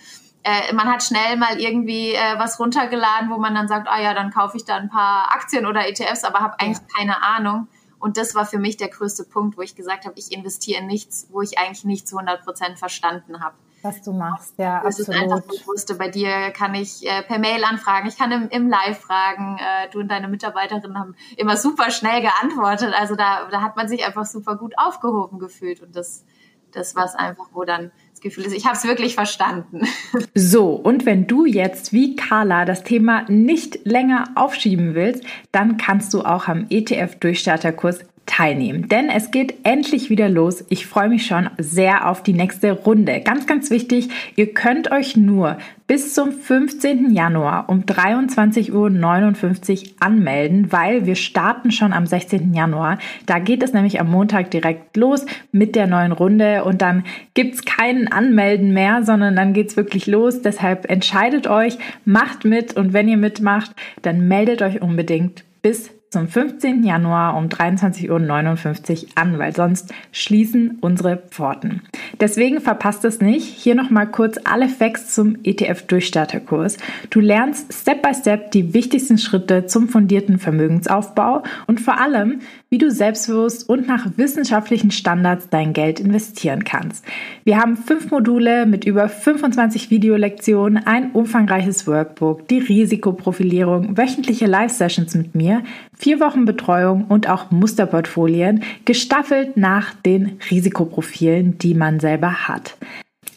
äh, 0.43 0.73
man 0.73 0.91
hat 0.91 1.03
schnell 1.03 1.37
mal 1.37 1.59
irgendwie 1.59 2.13
äh, 2.13 2.37
was 2.37 2.59
runtergeladen, 2.59 3.29
wo 3.29 3.37
man 3.37 3.55
dann 3.55 3.67
sagt, 3.67 3.87
ah 3.87 4.01
ja, 4.01 4.13
dann 4.13 4.31
kaufe 4.31 4.57
ich 4.57 4.65
da 4.65 4.75
ein 4.75 4.89
paar 4.89 5.31
Aktien 5.33 5.65
oder 5.65 5.87
ETFs, 5.87 6.23
aber 6.23 6.39
habe 6.39 6.59
eigentlich 6.59 6.79
ja. 6.79 6.97
keine 6.97 7.23
Ahnung. 7.23 7.67
Und 7.99 8.17
das 8.17 8.35
war 8.35 8.45
für 8.45 8.59
mich 8.59 8.77
der 8.77 8.89
größte 8.89 9.23
Punkt, 9.23 9.57
wo 9.57 9.61
ich 9.61 9.75
gesagt 9.75 10.05
habe, 10.05 10.19
ich 10.19 10.31
investiere 10.33 10.81
in 10.81 10.87
nichts, 10.87 11.27
wo 11.31 11.41
ich 11.41 11.57
eigentlich 11.57 11.85
nicht 11.85 12.07
zu 12.07 12.17
100 12.17 12.43
Prozent 12.43 12.77
verstanden 12.77 13.41
habe 13.41 13.55
was 13.83 14.01
du 14.01 14.13
machst. 14.13 14.57
Ja, 14.57 14.81
das 14.83 14.99
absolut. 14.99 15.09
ist 15.09 15.21
einfach 15.21 15.41
bewusst. 15.47 15.97
Bei 15.97 16.07
dir 16.07 16.51
kann 16.51 16.73
ich 16.73 17.05
äh, 17.05 17.21
per 17.23 17.39
Mail 17.39 17.63
anfragen, 17.63 18.07
ich 18.07 18.17
kann 18.17 18.31
im, 18.31 18.49
im 18.49 18.69
Live 18.69 18.99
fragen. 18.99 19.57
Äh, 19.57 19.89
du 19.91 19.99
und 19.99 20.09
deine 20.09 20.27
Mitarbeiterinnen 20.27 20.97
haben 20.97 21.15
immer 21.37 21.57
super 21.57 21.91
schnell 21.91 22.21
geantwortet. 22.21 22.93
Also 22.97 23.15
da, 23.15 23.47
da 23.51 23.61
hat 23.61 23.75
man 23.75 23.87
sich 23.87 24.05
einfach 24.05 24.25
super 24.25 24.55
gut 24.55 24.73
aufgehoben 24.77 25.39
gefühlt 25.39 25.81
und 25.81 25.95
das, 25.95 26.25
das 26.71 26.95
war 26.95 27.05
es 27.05 27.15
einfach, 27.15 27.49
wo 27.53 27.63
dann 27.63 27.91
das 28.11 28.21
Gefühl 28.21 28.45
ist, 28.45 28.53
ich 28.53 28.65
habe 28.65 28.75
es 28.75 28.85
wirklich 28.85 29.15
verstanden. 29.15 29.87
So, 30.35 30.71
und 30.71 31.05
wenn 31.05 31.27
du 31.27 31.45
jetzt 31.45 31.93
wie 31.93 32.15
Carla 32.15 32.65
das 32.65 32.83
Thema 32.83 33.23
nicht 33.29 33.85
länger 33.85 34.25
aufschieben 34.35 34.95
willst, 34.95 35.23
dann 35.51 35.77
kannst 35.77 36.13
du 36.13 36.21
auch 36.21 36.47
am 36.47 36.65
ETF-Durchstarterkurs 36.69 37.99
teilnehmen, 38.25 38.87
denn 38.87 39.09
es 39.09 39.31
geht 39.31 39.53
endlich 39.63 40.09
wieder 40.09 40.29
los. 40.29 40.63
Ich 40.69 40.87
freue 40.87 41.09
mich 41.09 41.25
schon 41.25 41.49
sehr 41.57 42.09
auf 42.09 42.23
die 42.23 42.33
nächste 42.33 42.71
Runde. 42.71 43.21
Ganz, 43.21 43.47
ganz 43.47 43.69
wichtig, 43.69 44.09
ihr 44.35 44.53
könnt 44.53 44.91
euch 44.91 45.17
nur 45.17 45.57
bis 45.87 46.13
zum 46.13 46.31
15. 46.31 47.11
Januar 47.11 47.67
um 47.67 47.81
23.59 47.81 48.71
Uhr 48.71 49.91
anmelden, 49.99 50.71
weil 50.71 51.05
wir 51.05 51.15
starten 51.15 51.71
schon 51.71 51.91
am 51.91 52.05
16. 52.05 52.53
Januar. 52.53 52.97
Da 53.25 53.39
geht 53.39 53.61
es 53.61 53.73
nämlich 53.73 53.99
am 53.99 54.09
Montag 54.09 54.51
direkt 54.51 54.95
los 54.95 55.25
mit 55.51 55.75
der 55.75 55.87
neuen 55.87 56.13
Runde 56.13 56.63
und 56.63 56.81
dann 56.81 57.03
gibt's 57.33 57.65
keinen 57.65 58.07
Anmelden 58.07 58.73
mehr, 58.73 59.03
sondern 59.03 59.35
dann 59.35 59.53
geht's 59.53 59.75
wirklich 59.75 60.07
los. 60.07 60.41
Deshalb 60.41 60.89
entscheidet 60.89 61.47
euch, 61.47 61.77
macht 62.05 62.45
mit 62.45 62.75
und 62.75 62.93
wenn 62.93 63.09
ihr 63.09 63.17
mitmacht, 63.17 63.71
dann 64.01 64.27
meldet 64.27 64.61
euch 64.61 64.81
unbedingt 64.81 65.43
bis 65.61 65.91
zum 66.13 66.27
15. 66.27 66.83
Januar 66.83 67.35
um 67.35 67.47
23.59 67.47 69.03
Uhr 69.03 69.09
an, 69.15 69.39
weil 69.39 69.53
sonst 69.53 69.93
schließen 70.11 70.77
unsere 70.79 71.17
Pforten. 71.17 71.81
Deswegen 72.19 72.61
verpasst 72.61 73.03
es 73.03 73.19
nicht. 73.19 73.45
Hier 73.45 73.75
nochmal 73.75 74.07
kurz 74.07 74.37
alle 74.43 74.69
Facts 74.69 75.13
zum 75.13 75.35
ETF-Durchstarterkurs. 75.43 76.77
Du 77.09 77.19
lernst 77.19 77.73
Step 77.73 78.03
by 78.03 78.13
Step 78.13 78.51
die 78.51 78.73
wichtigsten 78.73 79.17
Schritte 79.17 79.65
zum 79.65 79.89
fundierten 79.89 80.37
Vermögensaufbau 80.39 81.43
und 81.67 81.81
vor 81.81 81.99
allem, 81.99 82.41
wie 82.73 82.79
du 82.79 82.89
selbstbewusst 82.89 83.69
und 83.69 83.87
nach 83.87 84.07
wissenschaftlichen 84.17 84.89
Standards 84.89 85.47
dein 85.51 85.73
Geld 85.73 85.99
investieren 85.99 86.63
kannst. 86.63 87.05
Wir 87.43 87.59
haben 87.59 87.77
fünf 87.77 88.09
Module 88.09 88.65
mit 88.65 88.83
über 88.83 89.09
25 89.09 89.91
Videolektionen, 89.91 90.77
ein 90.87 91.11
umfangreiches 91.11 91.85
Workbook, 91.85 92.47
die 92.47 92.57
Risikoprofilierung, 92.57 93.95
wöchentliche 93.95 94.47
Live-Sessions 94.47 95.13
mit 95.13 95.35
mir, 95.35 95.61
vier 95.95 96.19
Wochen 96.19 96.45
Betreuung 96.45 97.05
und 97.09 97.29
auch 97.29 97.51
Musterportfolien, 97.51 98.63
gestaffelt 98.85 99.55
nach 99.55 99.93
den 99.93 100.39
Risikoprofilen, 100.49 101.59
die 101.59 101.75
man 101.75 101.99
selber 101.99 102.47
hat. 102.47 102.75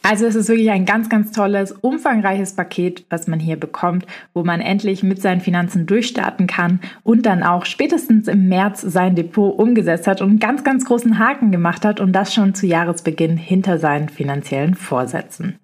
Also 0.09 0.25
es 0.27 0.37
ist 0.37 0.49
wirklich 0.49 0.71
ein 0.71 0.85
ganz, 0.85 1.09
ganz 1.09 1.33
tolles, 1.33 1.73
umfangreiches 1.73 2.53
Paket, 2.53 3.05
was 3.11 3.27
man 3.27 3.41
hier 3.41 3.57
bekommt, 3.57 4.07
wo 4.35 4.45
man 4.45 4.61
endlich 4.61 5.03
mit 5.03 5.21
seinen 5.21 5.41
Finanzen 5.41 5.87
durchstarten 5.87 6.47
kann 6.47 6.79
und 7.03 7.27
dann 7.27 7.43
auch 7.43 7.65
spätestens 7.65 8.29
im 8.29 8.47
März 8.47 8.83
sein 8.83 9.17
Depot 9.17 9.59
umgesetzt 9.59 10.07
hat 10.07 10.23
und 10.23 10.29
einen 10.29 10.39
ganz, 10.39 10.63
ganz 10.63 10.85
großen 10.85 11.19
Haken 11.19 11.51
gemacht 11.51 11.85
hat 11.85 11.99
und 11.99 12.13
das 12.13 12.33
schon 12.33 12.55
zu 12.55 12.69
Jahresbeginn 12.69 13.37
hinter 13.37 13.79
seinen 13.79 14.09
finanziellen 14.09 14.77
Vorsätzen. 14.77 15.59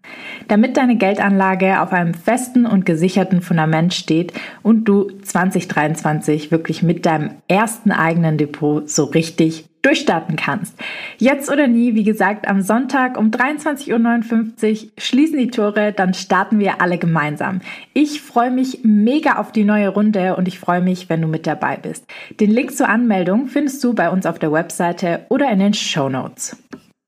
Damit 0.49 0.77
deine 0.77 0.97
Geldanlage 0.97 1.81
auf 1.81 1.93
einem 1.93 2.13
festen 2.13 2.67
und 2.67 2.85
gesicherten 2.85 3.43
Fundament 3.43 3.95
steht 3.95 4.33
und 4.65 4.89
du 4.89 5.09
2023 5.23 6.51
wirklich 6.51 6.83
mit 6.83 7.07
deinem 7.07 7.31
ersten 7.47 7.93
eigenen 7.93 8.39
Depot 8.39 8.91
so 8.91 9.05
richtig 9.05 9.67
durchstarten 9.83 10.37
kannst. 10.37 10.79
Jetzt 11.19 11.51
oder 11.51 11.67
nie, 11.67 11.95
wie 11.95 12.05
gesagt, 12.05 12.49
am 12.49 12.63
Sonntag 12.63 13.19
um 13.19 13.31
23.59 13.31 14.85
Uhr 14.85 14.91
schließen 14.97 15.39
die 15.39 15.51
Tore, 15.51 15.93
dann 15.93 16.15
starten 16.15 16.59
wir 16.59 16.81
alle 16.81 16.99
gemeinsam. 16.99 17.61
Ich 17.93 18.23
freue 18.23 18.51
mich 18.51 18.81
mega 18.85 19.37
auf 19.37 19.53
die 19.53 19.65
neue 19.65 19.89
Runde 19.89 20.37
und 20.37 20.49
ich 20.49 20.59
freue 20.59 20.81
mich, 20.81 21.09
wenn 21.09 21.21
du 21.21 21.29
mit 21.29 21.47
dabei 21.47 21.77
bist. 21.77 22.07
Den 22.41 22.51
Link 22.51 22.77
zur 22.77 22.89
Anmeldung 22.89 23.49
findest 23.49 23.83
du 23.83 23.93
bei 23.93 24.09
uns 24.09 24.25
auf 24.25 24.39
der 24.39 24.53
Webseite 24.53 25.27
oder 25.29 25.51
in 25.51 25.59
den 25.59 25.75
Show 25.75 26.09
Notes. 26.09 26.57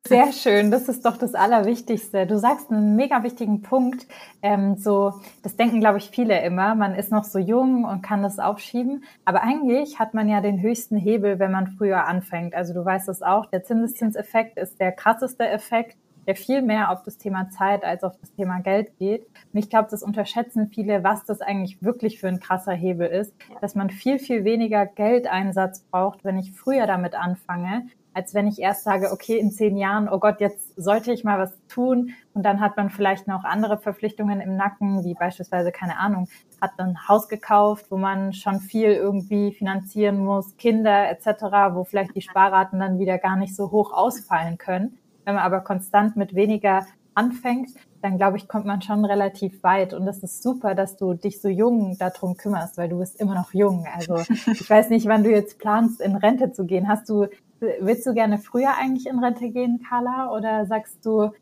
Sehr 0.07 0.33
schön, 0.33 0.71
das 0.71 0.91
ist 0.91 1.07
doch 1.07 1.17
das 1.17 1.35
Allerwichtigste. 1.35 2.27
Du 2.27 2.39
sagst 2.39 2.71
einen 2.71 2.95
mega 2.95 3.23
wichtigen 3.23 3.63
Punkt. 3.63 4.07
Ähm, 4.43 4.77
so, 4.77 5.15
das 5.43 5.57
denken, 5.57 5.81
glaube 5.81 5.97
ich, 5.97 6.11
viele 6.11 6.45
immer. 6.45 6.75
Man 6.75 6.95
ist 6.95 7.11
noch 7.11 7.25
so 7.25 7.39
jung 7.39 7.87
und 7.87 8.03
kann 8.03 8.23
das 8.23 8.39
aufschieben. 8.39 9.05
Aber 9.25 9.43
eigentlich 9.43 9.99
hat 9.99 10.13
man 10.13 10.29
ja 10.29 10.43
den 10.43 10.61
höchsten 10.61 10.99
Hebel, 10.99 11.39
wenn 11.39 11.53
man 11.53 11.69
früher 11.79 12.05
anfängt. 12.05 12.55
Also 12.55 12.75
du 12.75 12.85
weißt 12.85 13.09
es 13.09 13.23
auch, 13.23 13.47
der 13.47 13.65
Zinseszinseffekt 13.65 14.59
ist 14.59 14.79
der 14.79 14.93
krasseste 14.93 15.49
Effekt, 15.49 15.97
der 16.27 16.37
viel 16.37 16.61
mehr 16.61 16.91
auf 16.91 17.03
das 17.03 17.17
Thema 17.17 17.49
Zeit 17.49 17.83
als 17.83 18.05
auf 18.05 18.19
das 18.21 18.31
Thema 18.35 18.61
Geld 18.61 18.99
geht. 18.99 19.23
Und 19.55 19.59
ich 19.59 19.71
glaube, 19.71 19.89
das 19.91 20.03
unterschätzen 20.03 20.69
viele, 20.69 21.03
was 21.03 21.25
das 21.25 21.41
eigentlich 21.41 21.83
wirklich 21.83 22.21
für 22.21 22.29
ein 22.29 22.41
krasser 22.41 22.75
Hebel 22.75 23.07
ist, 23.07 23.33
dass 23.63 23.75
man 23.75 23.89
viel, 23.89 24.19
viel 24.19 24.45
weniger 24.45 24.85
Geldeinsatz 24.85 25.81
braucht, 25.81 26.25
wenn 26.25 26.37
ich 26.37 26.53
früher 26.53 26.87
damit 26.87 27.15
anfange 27.15 27.87
als 28.15 28.33
wenn 28.33 28.47
ich 28.47 28.61
erst 28.61 28.85
sage, 28.85 29.11
okay, 29.13 29.39
in 29.39 29.51
zehn 29.51 29.77
Jahren, 29.77 30.09
oh 30.09 30.19
Gott, 30.19 30.41
jetzt 30.41 30.73
sollte 30.77 31.13
ich 31.13 31.25
mal 31.25 31.39
was 31.39 31.53
tun. 31.69 32.11
Und 32.33 32.45
dann 32.45 32.61
hat 32.61 32.77
man 32.77 32.91
vielleicht 32.91 33.27
noch 33.27 33.45
andere 33.45 33.77
Verpflichtungen 33.79 34.41
im 34.41 34.57
Nacken, 34.57 35.05
wie 35.05 35.15
beispielsweise, 35.15 35.73
keine 35.73 35.99
Ahnung, 35.99 36.29
hat 36.61 36.73
ein 36.79 37.09
Haus 37.09 37.29
gekauft, 37.29 37.87
wo 37.91 37.97
man 37.97 38.33
schon 38.33 38.61
viel 38.61 38.93
irgendwie 38.93 39.53
finanzieren 39.53 40.25
muss, 40.25 40.57
Kinder 40.57 41.11
etc., 41.11 41.43
wo 41.73 41.85
vielleicht 41.85 42.15
die 42.15 42.23
Sparraten 42.23 42.79
dann 42.79 42.99
wieder 42.99 43.19
gar 43.19 43.37
nicht 43.37 43.55
so 43.55 43.71
hoch 43.71 43.93
ausfallen 43.93 44.59
können. 44.59 44.97
Wenn 45.25 45.35
man 45.35 45.45
aber 45.45 45.61
konstant 45.61 46.17
mit 46.17 46.35
weniger 46.35 46.87
anfängt, 47.15 47.71
dann 48.03 48.19
glaube 48.19 48.37
ich, 48.37 48.49
kommt 48.49 48.67
man 48.67 48.83
schon 48.83 49.05
relativ 49.05 49.63
weit. 49.63 49.95
Und 49.95 50.05
das 50.05 50.19
ist 50.19 50.43
super, 50.43 50.75
dass 50.75 50.97
du 50.97 51.15
dich 51.15 51.41
so 51.41 51.49
jung 51.49 51.97
darum 51.99 52.37
kümmerst, 52.37 52.77
weil 52.77 52.89
du 52.89 52.99
bist 52.99 53.19
immer 53.19 53.35
noch 53.35 53.55
jung. 53.55 53.87
Also 53.95 54.17
ich 54.53 54.69
weiß 54.69 54.91
nicht, 54.91 55.07
wann 55.07 55.25
du 55.25 55.31
jetzt 55.31 55.59
planst, 55.59 56.01
in 56.01 56.15
Rente 56.15 56.53
zu 56.53 56.67
gehen. 56.67 56.87
Hast 56.87 57.09
du 57.09 57.27
willst 57.61 58.07
du 58.07 58.15
gerne 58.15 58.39
früher 58.39 58.77
eigentlich 58.77 59.07
in 59.07 59.19
Rente 59.19 59.51
gehen, 59.51 59.85
Carla? 59.89 60.31
Oder 60.31 60.67
sagst 60.67 61.05
du, 61.05 61.33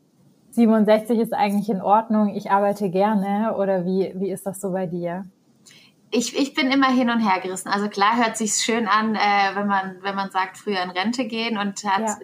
67 0.51 1.19
ist 1.19 1.33
eigentlich 1.33 1.69
in 1.69 1.81
Ordnung, 1.81 2.35
ich 2.35 2.51
arbeite 2.51 2.89
gerne? 2.89 3.55
Oder 3.57 3.85
wie, 3.85 4.13
wie 4.15 4.31
ist 4.31 4.45
das 4.45 4.61
so 4.61 4.71
bei 4.71 4.85
dir? 4.85 5.25
Ich, 6.11 6.37
ich 6.37 6.53
bin 6.53 6.69
immer 6.69 6.89
hin 6.91 7.09
und 7.09 7.19
her 7.19 7.41
gerissen. 7.41 7.69
Also 7.69 7.89
klar 7.89 8.17
hört 8.17 8.37
sich 8.37 8.53
schön 8.53 8.87
an, 8.87 9.15
äh, 9.15 9.55
wenn 9.55 9.65
man 9.65 9.97
wenn 10.01 10.13
man 10.13 10.29
sagt 10.29 10.57
früher 10.57 10.83
in 10.83 10.91
Rente 10.91 11.25
gehen 11.25 11.57
und 11.57 11.83
hat 11.83 12.01
ja. 12.01 12.17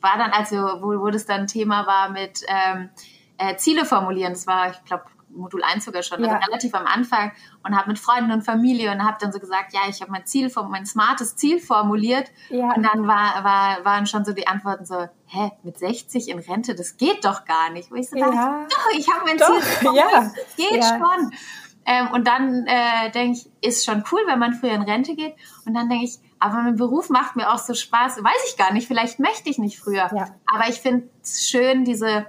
war 0.00 0.16
dann 0.16 0.30
also 0.30 0.56
wo, 0.56 1.02
wo 1.02 1.10
das 1.10 1.26
dann 1.26 1.46
Thema 1.46 1.86
war 1.86 2.08
mit 2.08 2.40
ähm, 2.48 2.88
äh, 3.36 3.56
Ziele 3.56 3.84
formulieren. 3.84 4.32
Das 4.32 4.46
war 4.46 4.70
ich 4.70 4.82
glaube 4.84 5.04
Modul 5.36 5.62
1 5.62 5.84
sogar 5.84 6.02
schon, 6.02 6.18
also 6.18 6.30
ja. 6.30 6.38
relativ 6.38 6.74
am 6.74 6.86
Anfang 6.86 7.32
und 7.64 7.76
habe 7.76 7.88
mit 7.88 7.98
Freunden 7.98 8.32
und 8.32 8.42
Familie 8.42 8.90
und 8.90 9.04
habe 9.04 9.16
dann 9.20 9.32
so 9.32 9.38
gesagt, 9.38 9.72
ja, 9.72 9.80
ich 9.88 10.00
habe 10.00 10.10
mein 10.10 10.26
Ziel, 10.26 10.50
mein 10.68 10.86
smartes 10.86 11.36
Ziel 11.36 11.60
formuliert 11.60 12.30
ja. 12.48 12.72
und 12.72 12.82
dann 12.82 13.06
war, 13.06 13.44
war, 13.44 13.84
waren 13.84 14.06
schon 14.06 14.24
so 14.24 14.32
die 14.32 14.46
Antworten 14.46 14.84
so, 14.84 15.08
hä, 15.26 15.52
mit 15.62 15.78
60 15.78 16.28
in 16.28 16.38
Rente, 16.38 16.74
das 16.74 16.96
geht 16.96 17.24
doch 17.24 17.44
gar 17.44 17.70
nicht. 17.70 17.90
Wo 17.90 17.96
ich 17.96 18.08
so 18.08 18.16
ja. 18.16 18.26
dachte, 18.26 18.68
doch, 18.68 18.98
ich 18.98 19.08
habe 19.08 19.24
mein 19.24 19.38
doch. 19.38 19.46
Ziel 19.46 19.62
formuliert, 19.62 20.12
ja. 20.12 20.20
das 20.20 20.56
geht 20.56 20.84
schon. 20.84 21.32
Ähm, 21.86 22.08
und 22.12 22.26
dann 22.26 22.66
äh, 22.66 23.10
denke 23.12 23.38
ich, 23.38 23.68
ist 23.68 23.84
schon 23.84 24.02
cool, 24.10 24.20
wenn 24.26 24.40
man 24.40 24.54
früher 24.54 24.72
in 24.72 24.82
Rente 24.82 25.14
geht. 25.14 25.36
Und 25.64 25.74
dann 25.74 25.88
denke 25.88 26.04
ich, 26.04 26.18
aber 26.40 26.54
mein 26.54 26.76
Beruf 26.76 27.10
macht 27.10 27.36
mir 27.36 27.50
auch 27.52 27.58
so 27.58 27.74
Spaß. 27.74 28.22
Weiß 28.22 28.50
ich 28.50 28.56
gar 28.56 28.72
nicht, 28.72 28.88
vielleicht 28.88 29.20
möchte 29.20 29.48
ich 29.48 29.58
nicht 29.58 29.78
früher. 29.78 30.10
Aber 30.52 30.68
ich 30.68 30.80
finde 30.80 31.08
es 31.22 31.48
schön, 31.48 31.84
diese, 31.84 32.26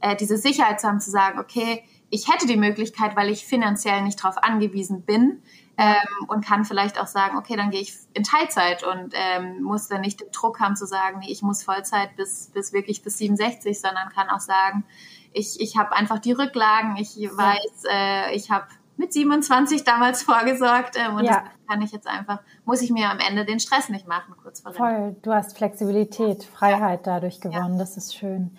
äh, 0.00 0.14
diese 0.14 0.36
Sicherheit 0.36 0.80
zu 0.80 0.86
haben, 0.86 1.00
zu 1.00 1.10
sagen, 1.10 1.40
okay, 1.40 1.84
ich 2.10 2.28
hätte 2.28 2.46
die 2.46 2.56
Möglichkeit, 2.56 3.16
weil 3.16 3.30
ich 3.30 3.46
finanziell 3.46 4.02
nicht 4.02 4.22
darauf 4.22 4.42
angewiesen 4.42 5.02
bin 5.02 5.42
ähm, 5.78 6.26
und 6.28 6.44
kann 6.44 6.64
vielleicht 6.64 7.00
auch 7.00 7.06
sagen, 7.06 7.38
okay, 7.38 7.56
dann 7.56 7.70
gehe 7.70 7.80
ich 7.80 7.94
in 8.14 8.24
Teilzeit 8.24 8.82
und 8.82 9.14
ähm, 9.14 9.62
muss 9.62 9.88
dann 9.88 10.00
nicht 10.00 10.20
den 10.20 10.30
Druck 10.32 10.60
haben 10.60 10.76
zu 10.76 10.86
sagen, 10.86 11.20
nee, 11.20 11.30
ich 11.30 11.42
muss 11.42 11.62
Vollzeit 11.62 12.16
bis, 12.16 12.50
bis 12.52 12.72
wirklich 12.72 13.02
bis 13.02 13.18
67, 13.18 13.80
sondern 13.80 14.08
kann 14.10 14.28
auch 14.28 14.40
sagen, 14.40 14.84
ich, 15.32 15.60
ich 15.60 15.76
habe 15.76 15.92
einfach 15.92 16.18
die 16.18 16.32
Rücklagen, 16.32 16.96
ich 16.96 17.16
weiß, 17.16 17.84
äh, 17.90 18.34
ich 18.34 18.50
habe 18.50 18.66
mit 18.96 19.12
27 19.12 19.84
damals 19.84 20.22
vorgesorgt 20.24 20.96
ähm, 20.96 21.14
und 21.14 21.24
ja. 21.24 21.42
das 21.42 21.42
kann 21.68 21.80
ich 21.80 21.92
jetzt 21.92 22.08
einfach, 22.08 22.40
muss 22.64 22.82
ich 22.82 22.90
mir 22.90 23.08
am 23.08 23.18
Ende 23.20 23.44
den 23.44 23.60
Stress 23.60 23.88
nicht 23.88 24.08
machen, 24.08 24.34
kurz 24.42 24.60
vor 24.60 24.74
Voll, 24.74 25.16
du 25.22 25.32
hast 25.32 25.56
Flexibilität, 25.56 26.42
Freiheit 26.42 27.06
dadurch 27.06 27.40
gewonnen, 27.40 27.74
ja. 27.74 27.78
das 27.78 27.96
ist 27.96 28.16
schön. 28.16 28.58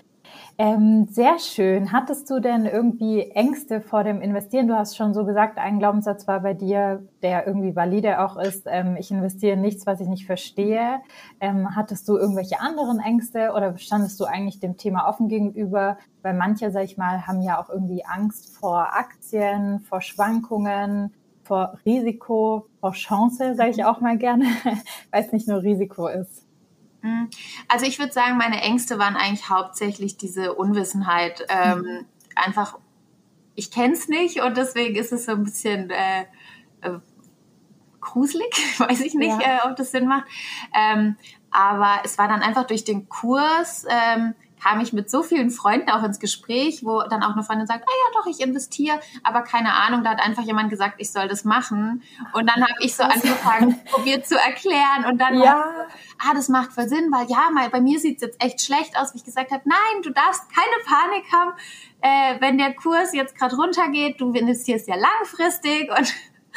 Ähm, 0.57 1.07
sehr 1.09 1.39
schön. 1.39 1.91
Hattest 1.91 2.29
du 2.29 2.39
denn 2.39 2.65
irgendwie 2.65 3.31
Ängste 3.31 3.81
vor 3.81 4.03
dem 4.03 4.21
Investieren? 4.21 4.67
Du 4.67 4.75
hast 4.75 4.95
schon 4.95 5.13
so 5.13 5.25
gesagt, 5.25 5.57
ein 5.57 5.79
Glaubenssatz 5.79 6.27
war 6.27 6.41
bei 6.41 6.53
dir, 6.53 7.03
der 7.23 7.47
irgendwie 7.47 7.75
valide 7.75 8.19
auch 8.19 8.37
ist, 8.37 8.67
ähm, 8.69 8.95
ich 8.99 9.09
investiere 9.11 9.53
in 9.53 9.61
nichts, 9.61 9.87
was 9.87 10.01
ich 10.01 10.07
nicht 10.07 10.25
verstehe. 10.25 11.01
Ähm, 11.39 11.75
hattest 11.75 12.07
du 12.07 12.17
irgendwelche 12.17 12.59
anderen 12.59 12.99
Ängste 12.99 13.53
oder 13.55 13.77
standest 13.77 14.19
du 14.19 14.25
eigentlich 14.25 14.59
dem 14.59 14.77
Thema 14.77 15.07
offen 15.07 15.29
gegenüber? 15.29 15.97
Weil 16.21 16.35
manche, 16.35 16.69
sag 16.69 16.83
ich 16.83 16.97
mal, 16.97 17.25
haben 17.25 17.41
ja 17.41 17.59
auch 17.59 17.69
irgendwie 17.69 18.05
Angst 18.05 18.55
vor 18.55 18.93
Aktien, 18.93 19.79
vor 19.79 20.01
Schwankungen, 20.01 21.13
vor 21.43 21.79
Risiko, 21.85 22.67
vor 22.79 22.91
Chance, 22.91 23.55
sage 23.55 23.71
ich 23.71 23.83
auch 23.83 23.99
mal 23.99 24.17
gerne, 24.17 24.45
weil 25.11 25.23
es 25.23 25.31
nicht 25.31 25.47
nur 25.47 25.63
Risiko 25.63 26.07
ist. 26.07 26.45
Mhm. 27.01 27.29
Also 27.67 27.85
ich 27.85 27.99
würde 27.99 28.13
sagen, 28.13 28.37
meine 28.37 28.61
Ängste 28.61 28.99
waren 28.99 29.15
eigentlich 29.15 29.49
hauptsächlich 29.49 30.17
diese 30.17 30.53
Unwissenheit. 30.53 31.45
Ähm, 31.49 31.79
mhm. 31.79 32.05
Einfach, 32.35 32.77
ich 33.55 33.71
kenne 33.71 33.93
es 33.93 34.07
nicht 34.07 34.41
und 34.41 34.57
deswegen 34.57 34.95
ist 34.95 35.11
es 35.11 35.25
so 35.25 35.33
ein 35.33 35.43
bisschen 35.43 35.89
äh, 35.89 36.21
äh, 36.81 36.99
gruselig, 37.99 38.53
weiß 38.77 39.01
ich 39.01 39.13
nicht, 39.13 39.41
ja. 39.41 39.65
äh, 39.65 39.69
ob 39.69 39.75
das 39.75 39.91
Sinn 39.91 40.07
macht. 40.07 40.25
Ähm, 40.73 41.15
aber 41.51 42.01
es 42.03 42.17
war 42.17 42.27
dann 42.27 42.41
einfach 42.41 42.65
durch 42.65 42.83
den 42.83 43.09
Kurs, 43.09 43.85
ähm, 43.89 44.33
kam 44.61 44.79
ich 44.79 44.93
mit 44.93 45.09
so 45.09 45.23
vielen 45.23 45.49
Freunden 45.49 45.89
auch 45.89 46.03
ins 46.03 46.19
Gespräch, 46.19 46.83
wo 46.83 47.01
dann 47.01 47.23
auch 47.23 47.33
eine 47.33 47.43
Freundin 47.43 47.67
sagt, 47.67 47.83
ah 47.83 47.91
ja, 47.91 48.19
doch, 48.19 48.27
ich 48.27 48.45
investiere, 48.45 48.99
aber 49.23 49.41
keine 49.41 49.73
Ahnung, 49.73 50.03
da 50.03 50.11
hat 50.11 50.21
einfach 50.21 50.43
jemand 50.43 50.69
gesagt, 50.69 50.95
ich 50.97 51.11
soll 51.11 51.27
das 51.27 51.43
machen. 51.43 52.03
Und 52.33 52.47
dann 52.47 52.61
habe 52.61 52.75
ich 52.81 52.95
so 52.95 53.03
angefangen, 53.03 53.79
probiert 53.91 54.27
zu 54.27 54.35
erklären 54.35 55.05
und 55.09 55.19
dann, 55.19 55.39
ja. 55.39 55.65
ah, 56.19 56.33
das 56.33 56.49
macht 56.49 56.73
voll 56.73 56.87
Sinn, 56.87 57.11
weil 57.11 57.27
ja, 57.27 57.49
mal, 57.51 57.69
bei 57.69 57.81
mir 57.81 57.99
sieht's 57.99 58.21
jetzt 58.21 58.43
echt 58.43 58.61
schlecht 58.61 58.97
aus, 58.97 59.13
wie 59.13 59.17
ich 59.17 59.23
gesagt 59.23 59.51
habe, 59.51 59.63
nein, 59.65 60.03
du 60.03 60.11
darfst 60.11 60.43
keine 60.53 60.83
Panik 60.85 61.25
haben, 61.33 61.51
äh, 62.01 62.41
wenn 62.41 62.57
der 62.57 62.73
Kurs 62.73 63.13
jetzt 63.13 63.37
gerade 63.37 63.55
runtergeht, 63.55 64.21
du 64.21 64.31
investierst 64.31 64.87
ja 64.87 64.95
langfristig 64.95 65.89
und 65.89 66.13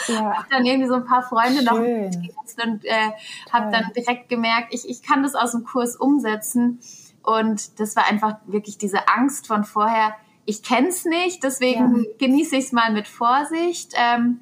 ja. 0.09 0.33
habe 0.37 0.47
dann 0.51 0.65
irgendwie 0.67 0.89
so 0.89 0.95
ein 0.95 1.05
paar 1.05 1.23
Freunde 1.23 1.63
Schön. 1.63 1.65
noch 1.65 2.65
und 2.65 2.85
äh, 2.85 3.11
habe 3.53 3.73
dann 3.73 3.93
direkt 3.97 4.29
gemerkt, 4.29 4.73
ich, 4.73 4.89
ich 4.89 5.03
kann 5.03 5.23
das 5.23 5.35
aus 5.35 5.53
dem 5.53 5.65
Kurs 5.65 5.97
umsetzen. 5.97 6.81
Und 7.25 7.81
das 7.81 7.97
war 7.97 8.07
einfach 8.07 8.37
wirklich 8.47 8.79
diese 8.79 9.09
Angst 9.09 9.47
von 9.47 9.65
vorher. 9.65 10.15
Ich 10.45 10.63
kenne 10.63 10.89
es 10.89 11.05
nicht, 11.05 11.43
deswegen 11.43 12.05
ja. 12.05 12.11
genieße 12.19 12.57
ich 12.57 12.67
es 12.67 12.73
mal 12.73 12.93
mit 12.93 13.09
Vorsicht. 13.09 13.95
Ähm, 13.97 14.41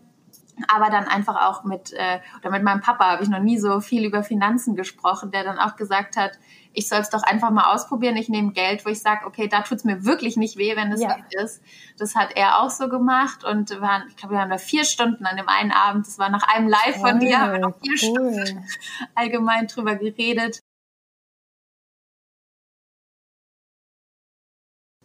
aber 0.68 0.90
dann 0.90 1.06
einfach 1.06 1.48
auch 1.48 1.64
mit, 1.64 1.92
äh, 1.92 2.20
oder 2.40 2.50
mit 2.50 2.62
meinem 2.62 2.80
Papa 2.80 3.12
habe 3.12 3.22
ich 3.22 3.28
noch 3.28 3.40
nie 3.40 3.58
so 3.58 3.80
viel 3.80 4.04
über 4.04 4.22
Finanzen 4.22 4.76
gesprochen, 4.76 5.30
der 5.30 5.44
dann 5.44 5.58
auch 5.58 5.76
gesagt 5.76 6.16
hat, 6.16 6.32
ich 6.74 6.88
soll 6.88 7.00
es 7.00 7.10
doch 7.10 7.22
einfach 7.22 7.50
mal 7.50 7.72
ausprobieren. 7.72 8.16
Ich 8.16 8.28
nehme 8.28 8.52
Geld, 8.52 8.84
wo 8.84 8.90
ich 8.90 9.00
sage, 9.00 9.26
okay, 9.26 9.48
da 9.48 9.60
tut 9.60 9.78
es 9.78 9.84
mir 9.84 10.04
wirklich 10.04 10.36
nicht 10.36 10.56
weh, 10.56 10.74
wenn 10.76 10.92
es 10.92 11.02
ja. 11.02 11.10
weg 11.10 11.24
ist. 11.42 11.62
Das 11.98 12.14
hat 12.14 12.30
er 12.34 12.60
auch 12.60 12.70
so 12.70 12.88
gemacht 12.88 13.44
und 13.44 13.70
wir 13.70 13.80
waren, 13.80 14.04
ich 14.08 14.16
glaube, 14.16 14.34
wir 14.34 14.40
haben 14.40 14.50
da 14.50 14.58
vier 14.58 14.84
Stunden 14.84 15.26
an 15.26 15.36
dem 15.36 15.48
einen 15.48 15.72
Abend, 15.72 16.06
das 16.06 16.18
war 16.18 16.30
nach 16.30 16.48
einem 16.48 16.68
Live 16.68 16.96
von 17.00 17.20
dir, 17.20 17.40
haben 17.40 17.52
wir 17.52 17.60
noch 17.60 17.78
vier 17.80 17.92
cool. 17.92 18.32
Stunden 18.32 18.66
allgemein 19.14 19.66
drüber 19.66 19.96
geredet. 19.96 20.60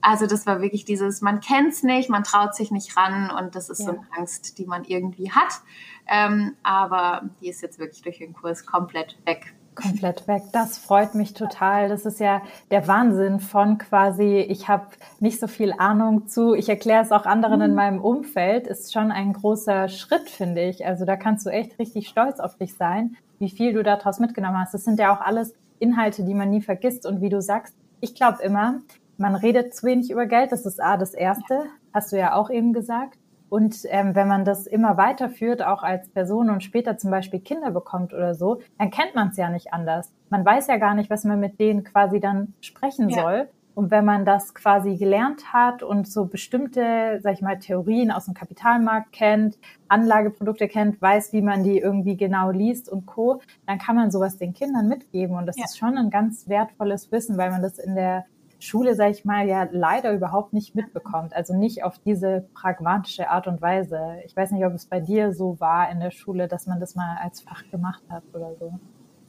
Also 0.01 0.27
das 0.27 0.45
war 0.45 0.61
wirklich 0.61 0.85
dieses, 0.85 1.21
man 1.21 1.39
kennt's 1.39 1.83
nicht, 1.83 2.09
man 2.09 2.23
traut 2.23 2.55
sich 2.55 2.71
nicht 2.71 2.95
ran 2.95 3.31
und 3.31 3.55
das 3.55 3.69
ist 3.69 3.79
ja. 3.79 3.85
so 3.85 3.91
eine 3.91 4.07
Angst, 4.15 4.57
die 4.57 4.65
man 4.65 4.83
irgendwie 4.83 5.31
hat. 5.31 5.61
Ähm, 6.07 6.55
aber 6.63 7.23
die 7.41 7.49
ist 7.49 7.61
jetzt 7.61 7.79
wirklich 7.79 8.01
durch 8.01 8.19
den 8.19 8.33
Kurs 8.33 8.65
komplett 8.65 9.17
weg. 9.25 9.53
Komplett 9.75 10.27
weg. 10.27 10.41
Das 10.53 10.79
freut 10.79 11.13
mich 11.13 11.33
total. 11.33 11.87
Das 11.87 12.05
ist 12.05 12.19
ja 12.19 12.41
der 12.71 12.87
Wahnsinn 12.87 13.39
von 13.39 13.77
quasi, 13.77 14.39
ich 14.39 14.67
habe 14.67 14.87
nicht 15.19 15.39
so 15.39 15.45
viel 15.45 15.71
Ahnung 15.77 16.27
zu, 16.27 16.55
ich 16.55 16.67
erkläre 16.67 17.03
es 17.03 17.11
auch 17.11 17.25
anderen 17.25 17.61
in 17.61 17.71
mhm. 17.71 17.75
meinem 17.75 18.01
Umfeld, 18.01 18.65
ist 18.65 18.91
schon 18.91 19.11
ein 19.11 19.33
großer 19.33 19.87
Schritt, 19.89 20.29
finde 20.29 20.63
ich. 20.63 20.85
Also 20.85 21.05
da 21.05 21.15
kannst 21.15 21.45
du 21.45 21.51
echt 21.51 21.77
richtig 21.77 22.07
stolz 22.07 22.39
auf 22.39 22.55
dich 22.55 22.75
sein, 22.75 23.17
wie 23.37 23.49
viel 23.49 23.73
du 23.73 23.83
daraus 23.83 24.19
mitgenommen 24.19 24.57
hast. 24.57 24.73
Das 24.73 24.83
sind 24.83 24.99
ja 24.99 25.15
auch 25.15 25.21
alles 25.21 25.53
Inhalte, 25.77 26.23
die 26.23 26.33
man 26.33 26.49
nie 26.49 26.61
vergisst. 26.61 27.05
Und 27.05 27.21
wie 27.21 27.29
du 27.29 27.39
sagst, 27.39 27.75
ich 27.99 28.15
glaube 28.15 28.41
immer, 28.41 28.79
man 29.17 29.35
redet 29.35 29.73
zu 29.75 29.85
wenig 29.85 30.11
über 30.11 30.25
Geld. 30.25 30.51
Das 30.51 30.65
ist 30.65 30.81
A, 30.81 30.97
das 30.97 31.13
Erste, 31.13 31.65
hast 31.93 32.11
du 32.11 32.17
ja 32.17 32.33
auch 32.33 32.49
eben 32.49 32.73
gesagt. 32.73 33.17
Und 33.49 33.83
ähm, 33.89 34.13
wenn 34.13 34.27
man 34.27 34.43
das 34.43 34.67
immer 34.67 34.97
weiterführt, 34.97 35.63
auch 35.63 35.83
als 35.83 36.09
Person 36.09 36.49
und 36.49 36.63
später 36.63 36.97
zum 36.97 37.11
Beispiel 37.11 37.39
Kinder 37.39 37.71
bekommt 37.71 38.13
oder 38.13 38.35
so, 38.35 38.59
dann 38.77 38.91
kennt 38.91 39.15
man 39.15 39.29
es 39.29 39.37
ja 39.37 39.49
nicht 39.49 39.73
anders. 39.73 40.11
Man 40.29 40.45
weiß 40.45 40.67
ja 40.67 40.77
gar 40.77 40.95
nicht, 40.95 41.09
was 41.09 41.23
man 41.23 41.39
mit 41.39 41.59
denen 41.59 41.83
quasi 41.83 42.19
dann 42.19 42.53
sprechen 42.59 43.09
ja. 43.09 43.21
soll. 43.21 43.49
Und 43.73 43.91
wenn 43.91 44.05
man 44.05 44.25
das 44.25 44.55
quasi 44.55 44.95
gelernt 44.95 45.53
hat 45.53 45.83
und 45.83 46.07
so 46.07 46.25
bestimmte, 46.25 47.19
sag 47.21 47.35
ich 47.35 47.41
mal, 47.43 47.59
Theorien 47.59 48.09
aus 48.09 48.25
dem 48.25 48.33
Kapitalmarkt 48.33 49.11
kennt, 49.11 49.59
Anlageprodukte 49.87 50.67
kennt, 50.67 50.99
weiß, 50.99 51.31
wie 51.31 51.43
man 51.43 51.63
die 51.63 51.77
irgendwie 51.77 52.17
genau 52.17 52.49
liest 52.49 52.89
und 52.89 53.05
co., 53.05 53.39
dann 53.67 53.77
kann 53.77 53.95
man 53.95 54.09
sowas 54.09 54.39
den 54.39 54.55
Kindern 54.55 54.87
mitgeben. 54.87 55.37
Und 55.37 55.45
das 55.45 55.57
ja. 55.57 55.65
ist 55.65 55.77
schon 55.77 55.95
ein 55.95 56.09
ganz 56.09 56.49
wertvolles 56.49 57.11
Wissen, 57.11 57.37
weil 57.37 57.51
man 57.51 57.61
das 57.61 57.77
in 57.77 57.93
der 57.93 58.25
Schule, 58.59 58.95
sage 58.95 59.11
ich 59.11 59.25
mal, 59.25 59.47
ja 59.47 59.67
leider 59.71 60.11
überhaupt 60.13 60.53
nicht 60.53 60.75
mitbekommt. 60.75 61.33
Also 61.35 61.55
nicht 61.55 61.83
auf 61.83 61.99
diese 61.99 62.47
pragmatische 62.53 63.29
Art 63.29 63.47
und 63.47 63.61
Weise. 63.61 63.99
Ich 64.25 64.35
weiß 64.35 64.51
nicht, 64.51 64.65
ob 64.65 64.73
es 64.73 64.85
bei 64.85 64.99
dir 64.99 65.33
so 65.33 65.59
war 65.59 65.89
in 65.91 65.99
der 65.99 66.11
Schule, 66.11 66.47
dass 66.47 66.65
man 66.65 66.79
das 66.79 66.95
mal 66.95 67.17
als 67.21 67.41
Fach 67.41 67.63
gemacht 67.69 68.03
hat 68.09 68.23
oder 68.33 68.55
so. 68.59 68.79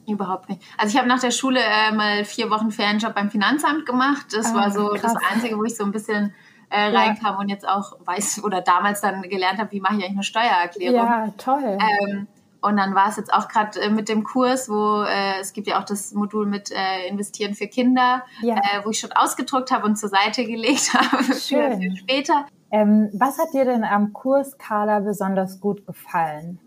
Überhaupt 0.07 0.49
nicht. 0.49 0.61
Also 0.77 0.93
ich 0.93 0.97
habe 0.97 1.07
nach 1.07 1.19
der 1.19 1.31
Schule 1.31 1.59
äh, 1.59 1.91
mal 1.91 2.25
vier 2.25 2.49
Wochen 2.49 2.71
Ferienjob 2.71 3.13
beim 3.13 3.29
Finanzamt 3.29 3.85
gemacht. 3.85 4.27
Das 4.33 4.53
ah, 4.53 4.55
war 4.55 4.71
so 4.71 4.87
krass. 4.89 5.13
das 5.13 5.15
Einzige, 5.31 5.57
wo 5.57 5.63
ich 5.63 5.75
so 5.75 5.83
ein 5.83 5.91
bisschen 5.91 6.33
äh, 6.69 6.95
reinkam 6.95 7.33
ja. 7.33 7.39
und 7.39 7.49
jetzt 7.49 7.67
auch 7.67 7.97
weiß 8.05 8.43
oder 8.43 8.61
damals 8.61 9.01
dann 9.01 9.21
gelernt 9.23 9.59
habe, 9.59 9.71
wie 9.71 9.81
mache 9.81 9.97
ich 9.97 10.03
eigentlich 10.03 10.13
eine 10.13 10.23
Steuererklärung. 10.23 10.95
Ja, 10.95 11.33
toll. 11.37 11.77
Ähm, 11.79 12.27
und 12.61 12.77
dann 12.77 12.93
war 12.93 13.07
es 13.09 13.15
jetzt 13.15 13.33
auch 13.33 13.47
gerade 13.47 13.79
äh, 13.79 13.89
mit 13.89 14.09
dem 14.09 14.23
Kurs, 14.23 14.69
wo 14.69 15.03
äh, 15.03 15.39
es 15.39 15.53
gibt 15.53 15.67
ja 15.67 15.79
auch 15.79 15.85
das 15.85 16.13
Modul 16.13 16.45
mit 16.45 16.71
äh, 16.71 17.07
Investieren 17.07 17.55
für 17.55 17.67
Kinder, 17.67 18.23
ja. 18.41 18.55
äh, 18.55 18.83
wo 18.83 18.89
ich 18.89 18.99
schon 18.99 19.11
ausgedruckt 19.13 19.71
habe 19.71 19.85
und 19.85 19.97
zur 19.97 20.09
Seite 20.09 20.45
gelegt 20.45 20.93
habe 20.93 21.23
für, 21.23 21.33
für 21.33 21.95
später. 21.95 22.45
Ähm, 22.71 23.09
was 23.13 23.39
hat 23.39 23.53
dir 23.53 23.65
denn 23.65 23.83
am 23.83 24.13
Kurs, 24.13 24.57
Carla, 24.57 24.99
besonders 24.99 25.59
gut 25.59 25.85
gefallen? 25.87 26.59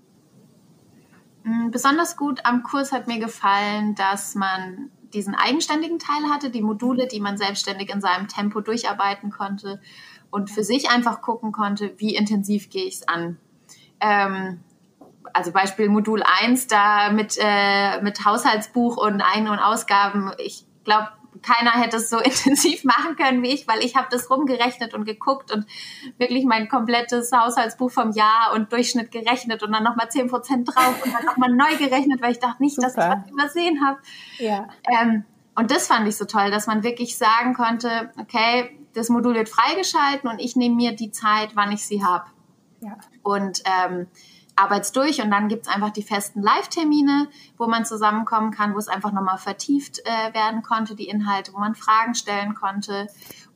Mm, 1.44 1.70
besonders 1.70 2.16
gut 2.16 2.40
am 2.44 2.62
Kurs 2.62 2.92
hat 2.92 3.06
mir 3.06 3.18
gefallen, 3.18 3.94
dass 3.94 4.34
man 4.34 4.90
diesen 5.12 5.34
eigenständigen 5.34 5.98
Teil 5.98 6.30
hatte, 6.32 6.50
die 6.50 6.62
Module, 6.62 7.06
die 7.06 7.20
man 7.20 7.36
selbstständig 7.36 7.92
in 7.92 8.00
seinem 8.00 8.28
Tempo 8.28 8.62
durcharbeiten 8.62 9.30
konnte 9.30 9.80
und 10.30 10.50
für 10.50 10.64
sich 10.64 10.90
einfach 10.90 11.20
gucken 11.20 11.52
konnte, 11.52 11.92
wie 11.98 12.14
intensiv 12.14 12.70
gehe 12.70 12.86
ich 12.86 12.94
es 12.94 13.08
an. 13.08 13.36
Ähm, 14.00 14.60
also 15.32 15.52
Beispiel 15.52 15.88
Modul 15.88 16.22
1 16.22 16.66
da 16.66 17.10
mit, 17.10 17.38
äh, 17.40 18.00
mit 18.02 18.24
Haushaltsbuch 18.24 18.96
und 18.96 19.20
Ein- 19.20 19.48
und 19.48 19.58
Ausgaben. 19.58 20.32
Ich 20.38 20.64
glaube, 20.84 21.08
keiner 21.40 21.72
hätte 21.72 21.96
es 21.96 22.10
so 22.10 22.18
intensiv 22.20 22.84
machen 22.84 23.16
können 23.16 23.42
wie 23.42 23.48
ich, 23.48 23.66
weil 23.66 23.80
ich 23.80 23.96
habe 23.96 24.08
das 24.10 24.30
rumgerechnet 24.30 24.94
und 24.94 25.04
geguckt 25.04 25.50
und 25.52 25.66
wirklich 26.18 26.44
mein 26.44 26.68
komplettes 26.68 27.32
Haushaltsbuch 27.32 27.90
vom 27.90 28.12
Jahr 28.12 28.52
und 28.54 28.72
Durchschnitt 28.72 29.10
gerechnet 29.10 29.62
und 29.62 29.72
dann 29.72 29.82
nochmal 29.82 30.10
10 30.10 30.28
Prozent 30.28 30.68
drauf 30.68 30.94
und 31.04 31.12
dann 31.12 31.24
nochmal 31.24 31.52
neu 31.52 31.76
gerechnet, 31.76 32.20
weil 32.22 32.32
ich 32.32 32.38
dachte 32.38 32.62
nicht, 32.62 32.76
Super. 32.76 32.86
dass 32.86 32.96
ich 32.96 33.12
was 33.12 33.30
übersehen 33.30 33.84
habe. 33.84 33.98
Ja. 34.38 34.68
Ähm, 35.00 35.24
und 35.54 35.70
das 35.70 35.86
fand 35.86 36.08
ich 36.08 36.16
so 36.16 36.24
toll, 36.24 36.50
dass 36.50 36.66
man 36.66 36.82
wirklich 36.82 37.18
sagen 37.18 37.54
konnte, 37.54 38.10
okay, 38.18 38.78
das 38.94 39.08
Modul 39.08 39.34
wird 39.34 39.48
freigeschalten 39.48 40.28
und 40.28 40.38
ich 40.38 40.56
nehme 40.56 40.74
mir 40.74 40.92
die 40.92 41.10
Zeit, 41.10 41.50
wann 41.54 41.72
ich 41.72 41.86
sie 41.86 42.04
habe. 42.04 42.24
Ja. 42.80 42.96
Und 43.22 43.62
ähm, 43.64 44.06
arbeits 44.56 44.92
durch 44.92 45.22
und 45.22 45.30
dann 45.30 45.48
gibt's 45.48 45.68
einfach 45.68 45.90
die 45.90 46.02
festen 46.02 46.42
Live-Termine, 46.42 47.28
wo 47.56 47.66
man 47.66 47.84
zusammenkommen 47.84 48.50
kann, 48.50 48.74
wo 48.74 48.78
es 48.78 48.88
einfach 48.88 49.12
nochmal 49.12 49.38
vertieft 49.38 50.00
äh, 50.00 50.34
werden 50.34 50.62
konnte, 50.62 50.94
die 50.94 51.08
Inhalte, 51.08 51.52
wo 51.54 51.58
man 51.58 51.74
Fragen 51.74 52.14
stellen 52.14 52.54
konnte 52.54 53.06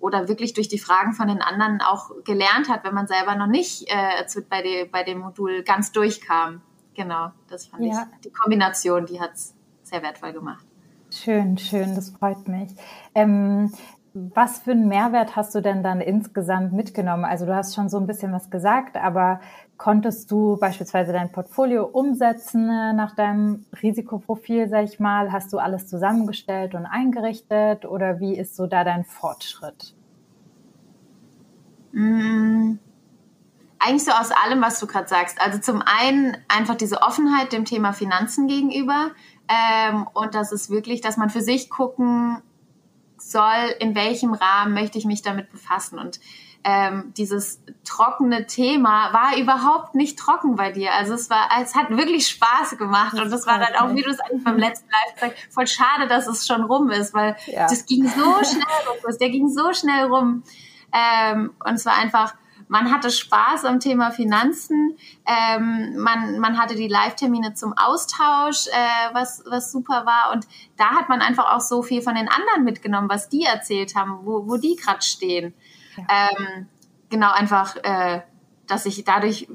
oder 0.00 0.28
wirklich 0.28 0.54
durch 0.54 0.68
die 0.68 0.78
Fragen 0.78 1.12
von 1.12 1.28
den 1.28 1.42
anderen 1.42 1.80
auch 1.80 2.10
gelernt 2.24 2.68
hat, 2.68 2.84
wenn 2.84 2.94
man 2.94 3.06
selber 3.06 3.34
noch 3.34 3.46
nicht 3.46 3.88
äh, 3.88 4.42
bei, 4.48 4.62
de, 4.62 4.84
bei 4.86 5.02
dem 5.02 5.18
Modul 5.18 5.62
ganz 5.62 5.92
durchkam. 5.92 6.62
Genau, 6.94 7.30
das 7.48 7.66
fand 7.66 7.84
ja. 7.84 8.06
ich, 8.14 8.20
die 8.20 8.32
Kombination, 8.32 9.04
die 9.06 9.20
hat's 9.20 9.54
sehr 9.82 10.02
wertvoll 10.02 10.32
gemacht. 10.32 10.64
Schön, 11.10 11.56
schön, 11.58 11.94
das 11.94 12.10
freut 12.10 12.48
mich. 12.48 12.70
Ähm, 13.14 13.70
was 14.12 14.60
für 14.60 14.70
einen 14.70 14.88
Mehrwert 14.88 15.36
hast 15.36 15.54
du 15.54 15.60
denn 15.60 15.82
dann 15.82 16.00
insgesamt 16.00 16.72
mitgenommen? 16.72 17.24
Also 17.26 17.44
du 17.44 17.54
hast 17.54 17.74
schon 17.74 17.90
so 17.90 17.98
ein 17.98 18.06
bisschen 18.06 18.32
was 18.32 18.50
gesagt, 18.50 18.96
aber 18.96 19.40
konntest 19.76 20.30
du 20.30 20.56
beispielsweise 20.56 21.12
dein 21.12 21.30
Portfolio 21.30 21.84
umsetzen 21.84 22.68
äh, 22.68 22.92
nach 22.92 23.14
deinem 23.14 23.66
Risikoprofil, 23.82 24.68
sag 24.68 24.84
ich 24.84 25.00
mal? 25.00 25.32
Hast 25.32 25.52
du 25.52 25.58
alles 25.58 25.86
zusammengestellt 25.86 26.74
und 26.74 26.86
eingerichtet 26.86 27.84
oder 27.84 28.20
wie 28.20 28.36
ist 28.36 28.56
so 28.56 28.66
da 28.66 28.84
dein 28.84 29.04
Fortschritt? 29.04 29.94
Mmh. 31.92 32.78
Eigentlich 33.78 34.04
so 34.04 34.12
aus 34.12 34.30
allem, 34.32 34.62
was 34.62 34.80
du 34.80 34.86
gerade 34.86 35.08
sagst. 35.08 35.40
Also 35.40 35.58
zum 35.58 35.82
einen 35.82 36.36
einfach 36.48 36.74
diese 36.74 37.02
Offenheit 37.02 37.52
dem 37.52 37.64
Thema 37.64 37.92
Finanzen 37.92 38.48
gegenüber 38.48 39.10
ähm, 39.48 40.06
und 40.12 40.34
das 40.34 40.52
ist 40.52 40.70
wirklich, 40.70 41.00
dass 41.00 41.16
man 41.16 41.30
für 41.30 41.42
sich 41.42 41.70
gucken 41.70 42.42
soll, 43.18 43.74
in 43.80 43.94
welchem 43.94 44.34
Rahmen 44.34 44.74
möchte 44.74 44.98
ich 44.98 45.04
mich 45.04 45.22
damit 45.22 45.50
befassen. 45.50 45.98
Und 45.98 46.20
ähm, 46.64 47.12
dieses 47.16 47.60
trockene 47.84 48.46
Thema 48.46 49.12
war 49.12 49.38
überhaupt 49.38 49.94
nicht 49.94 50.18
trocken 50.18 50.56
bei 50.56 50.72
dir. 50.72 50.92
Also 50.94 51.14
es 51.14 51.30
war, 51.30 51.48
es 51.62 51.74
hat 51.74 51.90
wirklich 51.90 52.26
Spaß 52.28 52.76
gemacht 52.76 53.14
und 53.14 53.30
das 53.30 53.46
war 53.46 53.58
dann 53.58 53.74
auch, 53.76 53.94
wie 53.94 54.02
du 54.02 54.10
es 54.10 54.20
eigentlich 54.20 54.44
beim 54.44 54.58
letzten 54.58 54.88
Live 54.90 55.14
gesagt 55.14 55.48
voll 55.50 55.66
schade, 55.66 56.08
dass 56.08 56.26
es 56.26 56.46
schon 56.46 56.64
rum 56.64 56.90
ist, 56.90 57.14
weil 57.14 57.36
ja. 57.46 57.68
das 57.68 57.86
ging 57.86 58.08
so 58.08 58.22
schnell 58.44 58.62
rum, 58.88 59.16
der 59.20 59.30
ging 59.30 59.48
so 59.48 59.72
schnell 59.72 60.06
rum 60.06 60.42
ähm, 60.92 61.54
und 61.64 61.74
es 61.74 61.86
war 61.86 61.94
einfach 61.94 62.34
man 62.68 62.92
hatte 62.92 63.10
Spaß 63.10 63.64
am 63.64 63.80
Thema 63.80 64.10
Finanzen. 64.10 64.96
Ähm, 65.24 65.96
man, 65.98 66.38
man 66.38 66.58
hatte 66.58 66.74
die 66.74 66.88
Live-Termine 66.88 67.54
zum 67.54 67.72
Austausch, 67.76 68.66
äh, 68.68 69.14
was, 69.14 69.44
was 69.46 69.70
super 69.70 70.04
war. 70.04 70.32
Und 70.32 70.46
da 70.76 70.90
hat 70.90 71.08
man 71.08 71.20
einfach 71.20 71.54
auch 71.54 71.60
so 71.60 71.82
viel 71.82 72.02
von 72.02 72.14
den 72.14 72.28
anderen 72.28 72.64
mitgenommen, 72.64 73.08
was 73.08 73.28
die 73.28 73.44
erzählt 73.44 73.94
haben, 73.94 74.20
wo, 74.24 74.48
wo 74.48 74.56
die 74.56 74.76
gerade 74.76 75.02
stehen. 75.02 75.54
Ja. 75.96 76.04
Ähm, 76.38 76.68
genau, 77.10 77.32
einfach, 77.32 77.76
äh, 77.76 78.22
dass 78.66 78.86
ich 78.86 79.04
dadurch 79.04 79.48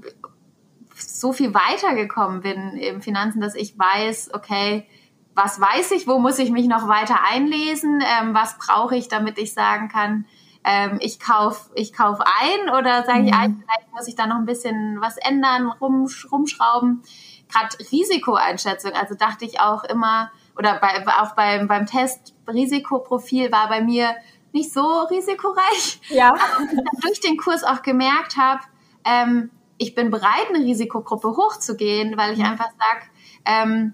so 0.96 1.34
viel 1.34 1.54
weitergekommen 1.54 2.42
bin 2.42 2.78
im 2.78 3.02
Finanzen, 3.02 3.42
dass 3.42 3.56
ich 3.56 3.78
weiß, 3.78 4.34
okay, 4.34 4.88
was 5.34 5.60
weiß 5.60 5.92
ich, 5.92 6.08
wo 6.08 6.20
muss 6.20 6.40
ich 6.40 6.52
mich 6.52 6.68
noch 6.68 6.88
weiter 6.88 7.20
einlesen, 7.32 8.02
ähm, 8.02 8.34
was 8.34 8.58
brauche 8.58 8.96
ich, 8.96 9.08
damit 9.08 9.38
ich 9.38 9.54
sagen 9.54 9.88
kann, 9.88 10.26
ähm, 10.64 10.98
ich 11.02 11.20
kaufe 11.20 11.72
ich 11.74 11.94
kauf 11.94 12.20
ein 12.20 12.70
oder 12.70 13.04
sage 13.04 13.24
ich, 13.24 13.32
mhm. 13.32 13.64
vielleicht 13.64 13.92
muss 13.94 14.08
ich 14.08 14.16
da 14.16 14.28
noch 14.28 14.36
ein 14.36 14.46
bisschen 14.46 15.02
was 15.02 15.18
ändern, 15.18 15.68
rum, 15.68 16.08
rumschrauben. 16.32 17.02
Gerade 17.50 17.92
Risikoeinschätzung, 17.92 18.92
also 18.94 19.16
dachte 19.16 19.46
ich 19.46 19.60
auch 19.60 19.84
immer, 19.84 20.32
oder 20.58 20.80
bei, 20.80 21.06
auch 21.20 21.36
beim, 21.36 21.68
beim 21.68 21.86
Test 21.86 22.34
Risikoprofil 22.48 23.52
war 23.52 23.70
bei 23.70 23.82
mir 23.82 24.16
nicht 24.54 24.72
so 24.74 25.02
risikoreich. 25.10 26.02
Ja. 26.10 26.30
Aber 26.30 26.68
durch 27.02 27.20
den 27.22 27.38
Kurs 27.38 27.64
auch 27.64 27.82
gemerkt 27.82 28.38
habe, 28.38 28.62
ähm, 29.06 29.52
ich 29.78 29.96
bin 29.96 30.12
bereit, 30.12 30.48
eine 30.50 30.64
Risikogruppe 30.64 31.30
hochzugehen, 31.30 32.18
weil 32.18 32.34
ich 32.34 32.40
mhm. 32.40 32.46
einfach 32.46 32.70
sage, 32.70 33.06
ähm, 33.46 33.94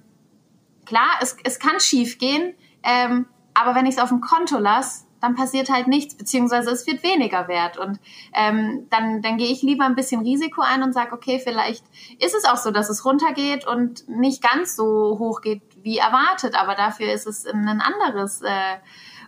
klar, 0.85 1.09
es, 1.21 1.37
es 1.43 1.59
kann 1.59 1.79
schief 1.79 2.17
gehen, 2.17 2.53
ähm, 2.83 3.27
aber 3.53 3.73
wenn 3.75 3.85
ich 3.85 3.95
es 3.95 4.01
auf 4.01 4.09
dem 4.09 4.21
Konto 4.21 4.57
lasse, 4.57 5.05
dann 5.21 5.35
passiert 5.35 5.69
halt 5.69 5.87
nichts, 5.87 6.15
beziehungsweise 6.15 6.69
es 6.69 6.85
wird 6.85 7.03
weniger 7.03 7.47
wert. 7.47 7.77
Und 7.77 7.99
ähm, 8.33 8.87
dann, 8.89 9.21
dann 9.21 9.37
gehe 9.37 9.51
ich 9.51 9.63
lieber 9.63 9.85
ein 9.85 9.95
bisschen 9.95 10.21
Risiko 10.21 10.61
ein 10.61 10.83
und 10.83 10.93
sage, 10.93 11.13
okay, 11.13 11.41
vielleicht 11.43 11.83
ist 12.19 12.35
es 12.35 12.45
auch 12.45 12.57
so, 12.57 12.71
dass 12.71 12.89
es 12.89 13.03
runtergeht 13.03 13.65
und 13.65 14.07
nicht 14.07 14.43
ganz 14.43 14.75
so 14.75 15.17
hoch 15.17 15.41
geht 15.41 15.61
wie 15.81 15.97
erwartet, 15.97 16.55
aber 16.55 16.75
dafür 16.75 17.11
ist 17.11 17.25
es 17.27 17.45
ein 17.45 17.81
anderes 17.81 18.41
äh, 18.41 18.77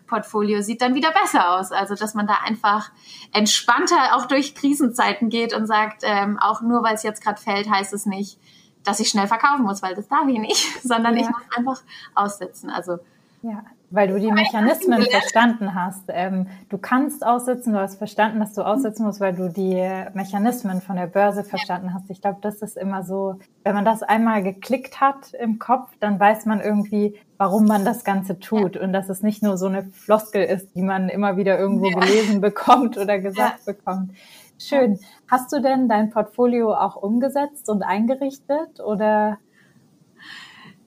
Portfolio, 0.09 0.61
sieht 0.61 0.81
dann 0.81 0.95
wieder 0.95 1.11
besser 1.11 1.57
aus. 1.57 1.71
Also 1.71 1.95
dass 1.95 2.13
man 2.13 2.27
da 2.27 2.37
einfach 2.45 2.91
entspannter 3.33 4.15
auch 4.15 4.25
durch 4.25 4.55
Krisenzeiten 4.55 5.29
geht 5.29 5.53
und 5.53 5.67
sagt, 5.67 6.01
ähm, 6.03 6.37
auch 6.39 6.61
nur 6.61 6.83
weil 6.83 6.95
es 6.95 7.03
jetzt 7.03 7.23
gerade 7.23 7.39
fällt, 7.39 7.69
heißt 7.69 7.93
es 7.93 8.05
nicht, 8.05 8.37
dass 8.83 8.99
ich 8.99 9.09
schnell 9.09 9.27
verkaufen 9.27 9.63
muss, 9.63 9.81
weil 9.81 9.95
das 9.95 10.07
darf 10.07 10.27
ich 10.27 10.39
nicht, 10.39 10.65
sondern 10.83 11.15
ja. 11.15 11.21
ich 11.21 11.29
muss 11.29 11.41
einfach 11.55 11.81
aussitzen. 12.15 12.69
Also 12.69 12.97
ja, 13.41 13.63
weil 13.91 14.07
du 14.07 14.19
die 14.19 14.31
Mechanismen 14.31 15.01
verstanden 15.01 15.73
hast. 15.73 16.03
Ähm, 16.09 16.47
du 16.69 16.77
kannst 16.77 17.25
aussitzen, 17.25 17.73
du 17.73 17.79
hast 17.79 17.97
verstanden, 17.97 18.39
dass 18.39 18.53
du 18.53 18.61
aussitzen 18.61 19.05
musst, 19.05 19.19
weil 19.19 19.33
du 19.33 19.49
die 19.49 19.75
Mechanismen 20.13 20.81
von 20.81 20.95
der 20.95 21.07
Börse 21.07 21.43
verstanden 21.43 21.93
hast. 21.93 22.09
Ich 22.09 22.21
glaube, 22.21 22.37
das 22.41 22.61
ist 22.61 22.77
immer 22.77 23.03
so, 23.03 23.39
wenn 23.63 23.73
man 23.73 23.85
das 23.85 24.03
einmal 24.03 24.43
geklickt 24.43 25.01
hat 25.01 25.33
im 25.33 25.59
Kopf, 25.59 25.89
dann 25.99 26.19
weiß 26.19 26.45
man 26.45 26.61
irgendwie, 26.61 27.19
warum 27.37 27.65
man 27.65 27.83
das 27.83 28.03
Ganze 28.03 28.39
tut 28.39 28.77
und 28.77 28.93
dass 28.93 29.09
es 29.09 29.23
nicht 29.23 29.41
nur 29.41 29.57
so 29.57 29.67
eine 29.67 29.83
Floskel 29.83 30.43
ist, 30.43 30.75
die 30.75 30.83
man 30.83 31.09
immer 31.09 31.37
wieder 31.37 31.57
irgendwo 31.57 31.89
ja. 31.89 31.99
gelesen 31.99 32.41
bekommt 32.41 32.97
oder 32.97 33.19
gesagt 33.19 33.61
ja. 33.65 33.73
bekommt. 33.73 34.11
Schön. 34.59 34.99
Hast 35.29 35.51
du 35.53 35.61
denn 35.61 35.87
dein 35.87 36.09
Portfolio 36.09 36.73
auch 36.73 36.97
umgesetzt 36.97 37.69
und 37.69 37.81
eingerichtet 37.81 38.81
oder? 38.81 39.37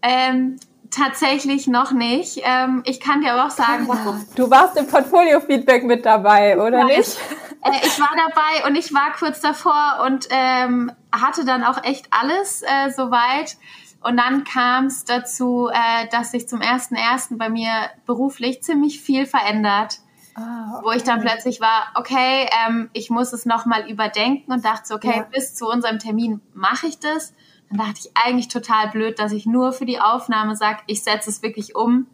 Ähm, 0.03 0.57
Tatsächlich 0.95 1.67
noch 1.67 1.93
nicht. 1.93 2.43
Ähm, 2.45 2.83
ich 2.85 3.01
kann 3.01 3.23
dir 3.23 3.33
aber 3.33 3.47
auch 3.47 3.51
sagen, 3.51 3.89
du 4.37 4.51
warst 4.51 4.77
im 4.77 4.87
Portfolio-Feedback 4.87 5.85
mit 5.85 6.05
dabei, 6.05 6.59
oder 6.59 6.81
ja, 6.81 6.85
nicht? 6.85 7.19
Äh, 7.65 7.87
ich 7.87 7.99
war 7.99 8.11
dabei 8.15 8.69
und 8.69 8.77
ich 8.77 8.93
war 8.93 9.13
kurz 9.19 9.41
davor 9.41 10.05
und 10.05 10.29
ähm, 10.31 10.93
hatte 11.11 11.45
dann 11.45 11.65
auch 11.65 11.83
echt 11.83 12.09
alles 12.11 12.63
äh, 12.63 12.91
soweit. 12.91 13.57
Und 14.03 14.17
dann 14.17 14.45
kam 14.45 14.87
es 14.87 15.05
dazu, 15.05 15.71
äh, 15.73 16.09
dass 16.11 16.33
sich 16.33 16.49
zum 16.49 16.61
ersten 16.61 16.95
ersten 16.95 17.39
bei 17.39 17.49
mir 17.49 17.71
beruflich 18.05 18.63
ziemlich 18.63 19.01
viel 19.01 19.27
verändert. 19.27 20.01
Ah, 20.35 20.75
okay. 20.75 20.85
Wo 20.85 20.91
ich 20.93 21.05
dann 21.05 21.21
plötzlich 21.21 21.61
war, 21.61 21.93
okay, 21.95 22.49
ähm, 22.67 22.91
ich 22.93 23.11
muss 23.11 23.33
es 23.33 23.47
nochmal 23.47 23.89
überdenken 23.91 24.53
und 24.53 24.65
dachte 24.65 24.89
so, 24.89 24.95
okay, 24.97 25.19
ja. 25.19 25.23
bis 25.23 25.55
zu 25.55 25.67
unserem 25.69 25.99
Termin 25.99 26.41
mache 26.53 26.87
ich 26.87 26.99
das. 26.99 27.33
Dann 27.73 27.87
dachte 27.87 28.01
ich 28.05 28.11
eigentlich 28.15 28.49
total 28.49 28.91
blöd, 28.91 29.19
dass 29.19 29.33
ich 29.33 29.47
nur 29.47 29.73
für 29.73 29.87
die 29.87 30.01
Aufnahme 30.01 30.57
sage, 30.57 30.81
ich 30.87 31.03
setze 31.03 31.31
es 31.31 31.43
wirklich 31.43 31.75
um, 31.75 32.07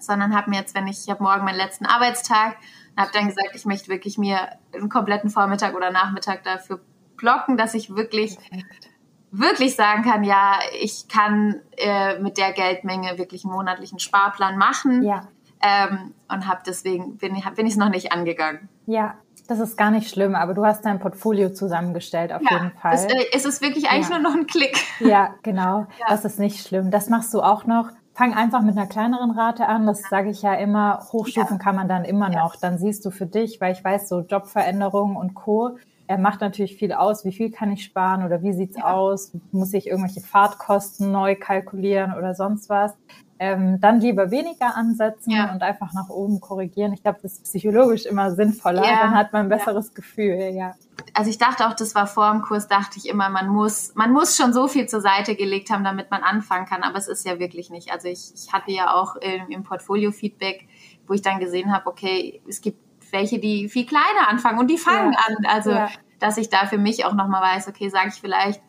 sondern 0.00 0.34
habe 0.34 0.50
mir 0.50 0.56
jetzt, 0.56 0.74
wenn 0.74 0.86
ich, 0.86 1.00
ich 1.04 1.10
habe 1.10 1.22
morgen 1.22 1.44
meinen 1.44 1.56
letzten 1.56 1.86
Arbeitstag, 1.86 2.56
habe 2.96 3.10
dann 3.12 3.26
gesagt, 3.26 3.50
ich 3.54 3.64
möchte 3.64 3.88
wirklich 3.88 4.18
mir 4.18 4.48
einen 4.74 4.88
kompletten 4.88 5.30
Vormittag 5.30 5.74
oder 5.74 5.90
Nachmittag 5.90 6.42
dafür 6.42 6.80
blocken, 7.16 7.56
dass 7.56 7.74
ich 7.74 7.94
wirklich 7.94 8.36
Perfekt. 8.38 8.90
wirklich 9.30 9.76
sagen 9.76 10.02
kann, 10.02 10.24
ja, 10.24 10.58
ich 10.80 11.06
kann 11.08 11.60
äh, 11.76 12.18
mit 12.18 12.38
der 12.38 12.52
Geldmenge 12.52 13.18
wirklich 13.18 13.44
einen 13.44 13.52
monatlichen 13.52 13.98
Sparplan 13.98 14.56
machen. 14.56 15.02
Ja. 15.02 15.28
Ähm, 15.60 16.14
und 16.28 16.46
habe 16.46 16.62
deswegen 16.64 17.18
bin, 17.18 17.34
bin 17.34 17.66
ich 17.66 17.72
es 17.72 17.76
noch 17.76 17.88
nicht 17.88 18.12
angegangen. 18.12 18.68
Ja, 18.86 19.16
das 19.48 19.60
ist 19.60 19.78
gar 19.78 19.90
nicht 19.90 20.10
schlimm, 20.10 20.34
aber 20.34 20.52
du 20.52 20.64
hast 20.64 20.84
dein 20.84 21.00
Portfolio 21.00 21.48
zusammengestellt, 21.48 22.34
auf 22.34 22.42
ja, 22.42 22.58
jeden 22.58 22.70
Fall. 22.72 22.94
Es, 22.94 23.04
äh, 23.06 23.24
es 23.32 23.46
ist 23.46 23.62
wirklich 23.62 23.88
eigentlich 23.88 24.10
ja. 24.10 24.18
nur 24.18 24.30
noch 24.30 24.36
ein 24.36 24.46
Klick. 24.46 24.78
Ja, 25.00 25.34
genau. 25.42 25.86
Ja. 25.98 26.06
Das 26.10 26.24
ist 26.24 26.38
nicht 26.38 26.66
schlimm. 26.66 26.90
Das 26.90 27.08
machst 27.08 27.32
du 27.34 27.40
auch 27.40 27.64
noch. 27.64 27.88
Fang 28.12 28.34
einfach 28.34 28.62
mit 28.62 28.76
einer 28.76 28.86
kleineren 28.86 29.30
Rate 29.30 29.66
an. 29.66 29.86
Das 29.86 30.02
sage 30.02 30.30
ich 30.30 30.42
ja 30.42 30.54
immer. 30.54 31.00
Hochstufen 31.12 31.58
kann 31.58 31.74
man 31.74 31.88
dann 31.88 32.04
immer 32.04 32.28
noch. 32.28 32.56
Dann 32.56 32.78
siehst 32.78 33.04
du 33.06 33.10
für 33.10 33.26
dich, 33.26 33.60
weil 33.60 33.72
ich 33.72 33.82
weiß, 33.82 34.08
so 34.08 34.20
Jobveränderungen 34.20 35.16
und 35.16 35.34
Co. 35.34 35.78
Er 36.06 36.18
macht 36.18 36.40
natürlich 36.40 36.76
viel 36.76 36.92
aus. 36.92 37.24
Wie 37.24 37.32
viel 37.32 37.50
kann 37.50 37.72
ich 37.72 37.84
sparen 37.84 38.24
oder 38.24 38.42
wie 38.42 38.52
sieht's 38.52 38.80
aus? 38.80 39.32
Muss 39.50 39.72
ich 39.72 39.86
irgendwelche 39.86 40.20
Fahrtkosten 40.20 41.10
neu 41.10 41.36
kalkulieren 41.36 42.12
oder 42.12 42.34
sonst 42.34 42.68
was? 42.68 42.92
Ähm, 43.38 43.80
dann 43.80 44.00
lieber 44.00 44.30
weniger 44.30 44.76
ansetzen 44.76 45.30
ja. 45.30 45.52
und 45.52 45.62
einfach 45.62 45.92
nach 45.92 46.08
oben 46.08 46.40
korrigieren. 46.40 46.92
Ich 46.92 47.02
glaube, 47.02 47.18
das 47.22 47.34
ist 47.34 47.44
psychologisch 47.44 48.06
immer 48.06 48.32
sinnvoller, 48.32 48.84
ja. 48.84 49.00
dann 49.00 49.14
hat 49.14 49.32
man 49.32 49.46
ein 49.46 49.48
besseres 49.48 49.88
ja. 49.88 49.94
Gefühl, 49.94 50.50
ja. 50.54 50.74
Also 51.14 51.30
ich 51.30 51.38
dachte 51.38 51.66
auch, 51.68 51.74
das 51.74 51.94
war 51.94 52.06
vor 52.06 52.30
dem 52.30 52.42
Kurs, 52.42 52.68
dachte 52.68 52.98
ich 52.98 53.08
immer, 53.08 53.28
man 53.28 53.48
muss, 53.48 53.94
man 53.94 54.12
muss 54.12 54.36
schon 54.36 54.52
so 54.52 54.68
viel 54.68 54.88
zur 54.88 55.00
Seite 55.00 55.36
gelegt 55.36 55.70
haben, 55.70 55.84
damit 55.84 56.10
man 56.10 56.22
anfangen 56.22 56.66
kann, 56.66 56.82
aber 56.82 56.98
es 56.98 57.08
ist 57.08 57.24
ja 57.24 57.38
wirklich 57.38 57.70
nicht. 57.70 57.92
Also 57.92 58.08
ich, 58.08 58.32
ich 58.34 58.52
hatte 58.52 58.72
ja 58.72 58.94
auch 58.94 59.16
im, 59.16 59.48
im 59.48 59.62
Portfolio-Feedback, 59.62 60.66
wo 61.06 61.14
ich 61.14 61.22
dann 61.22 61.38
gesehen 61.38 61.72
habe, 61.72 61.86
okay, 61.86 62.42
es 62.48 62.60
gibt 62.60 62.78
welche, 63.10 63.38
die 63.38 63.68
viel 63.68 63.86
kleiner 63.86 64.28
anfangen 64.28 64.58
und 64.58 64.68
die 64.68 64.76
fangen 64.78 65.16
an. 65.16 65.46
Also 65.46 65.72
dass 66.18 66.36
ich 66.36 66.48
da 66.48 66.66
für 66.66 66.78
mich 66.78 67.04
auch 67.04 67.14
nochmal 67.14 67.42
weiß, 67.42 67.68
okay, 67.68 67.88
sage 67.88 68.08
ich 68.08 68.20
vielleicht 68.20 68.60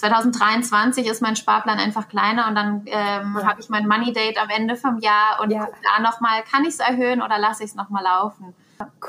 2023 0.00 1.06
ist 1.06 1.22
mein 1.22 1.36
Sparplan 1.36 1.78
einfach 1.78 2.08
kleiner 2.08 2.48
und 2.48 2.54
dann 2.54 2.82
ähm, 2.86 3.36
ja. 3.38 3.46
habe 3.46 3.60
ich 3.60 3.68
mein 3.68 3.86
Money 3.86 4.12
Date 4.12 4.40
am 4.40 4.48
Ende 4.48 4.76
vom 4.76 4.98
Jahr 4.98 5.40
und 5.40 5.50
ja. 5.50 5.68
da 5.82 6.02
nochmal, 6.02 6.42
kann 6.50 6.62
ich 6.64 6.70
es 6.70 6.78
erhöhen 6.80 7.22
oder 7.22 7.38
lasse 7.38 7.62
ich 7.62 7.70
es 7.70 7.76
nochmal 7.76 8.04
laufen? 8.04 8.54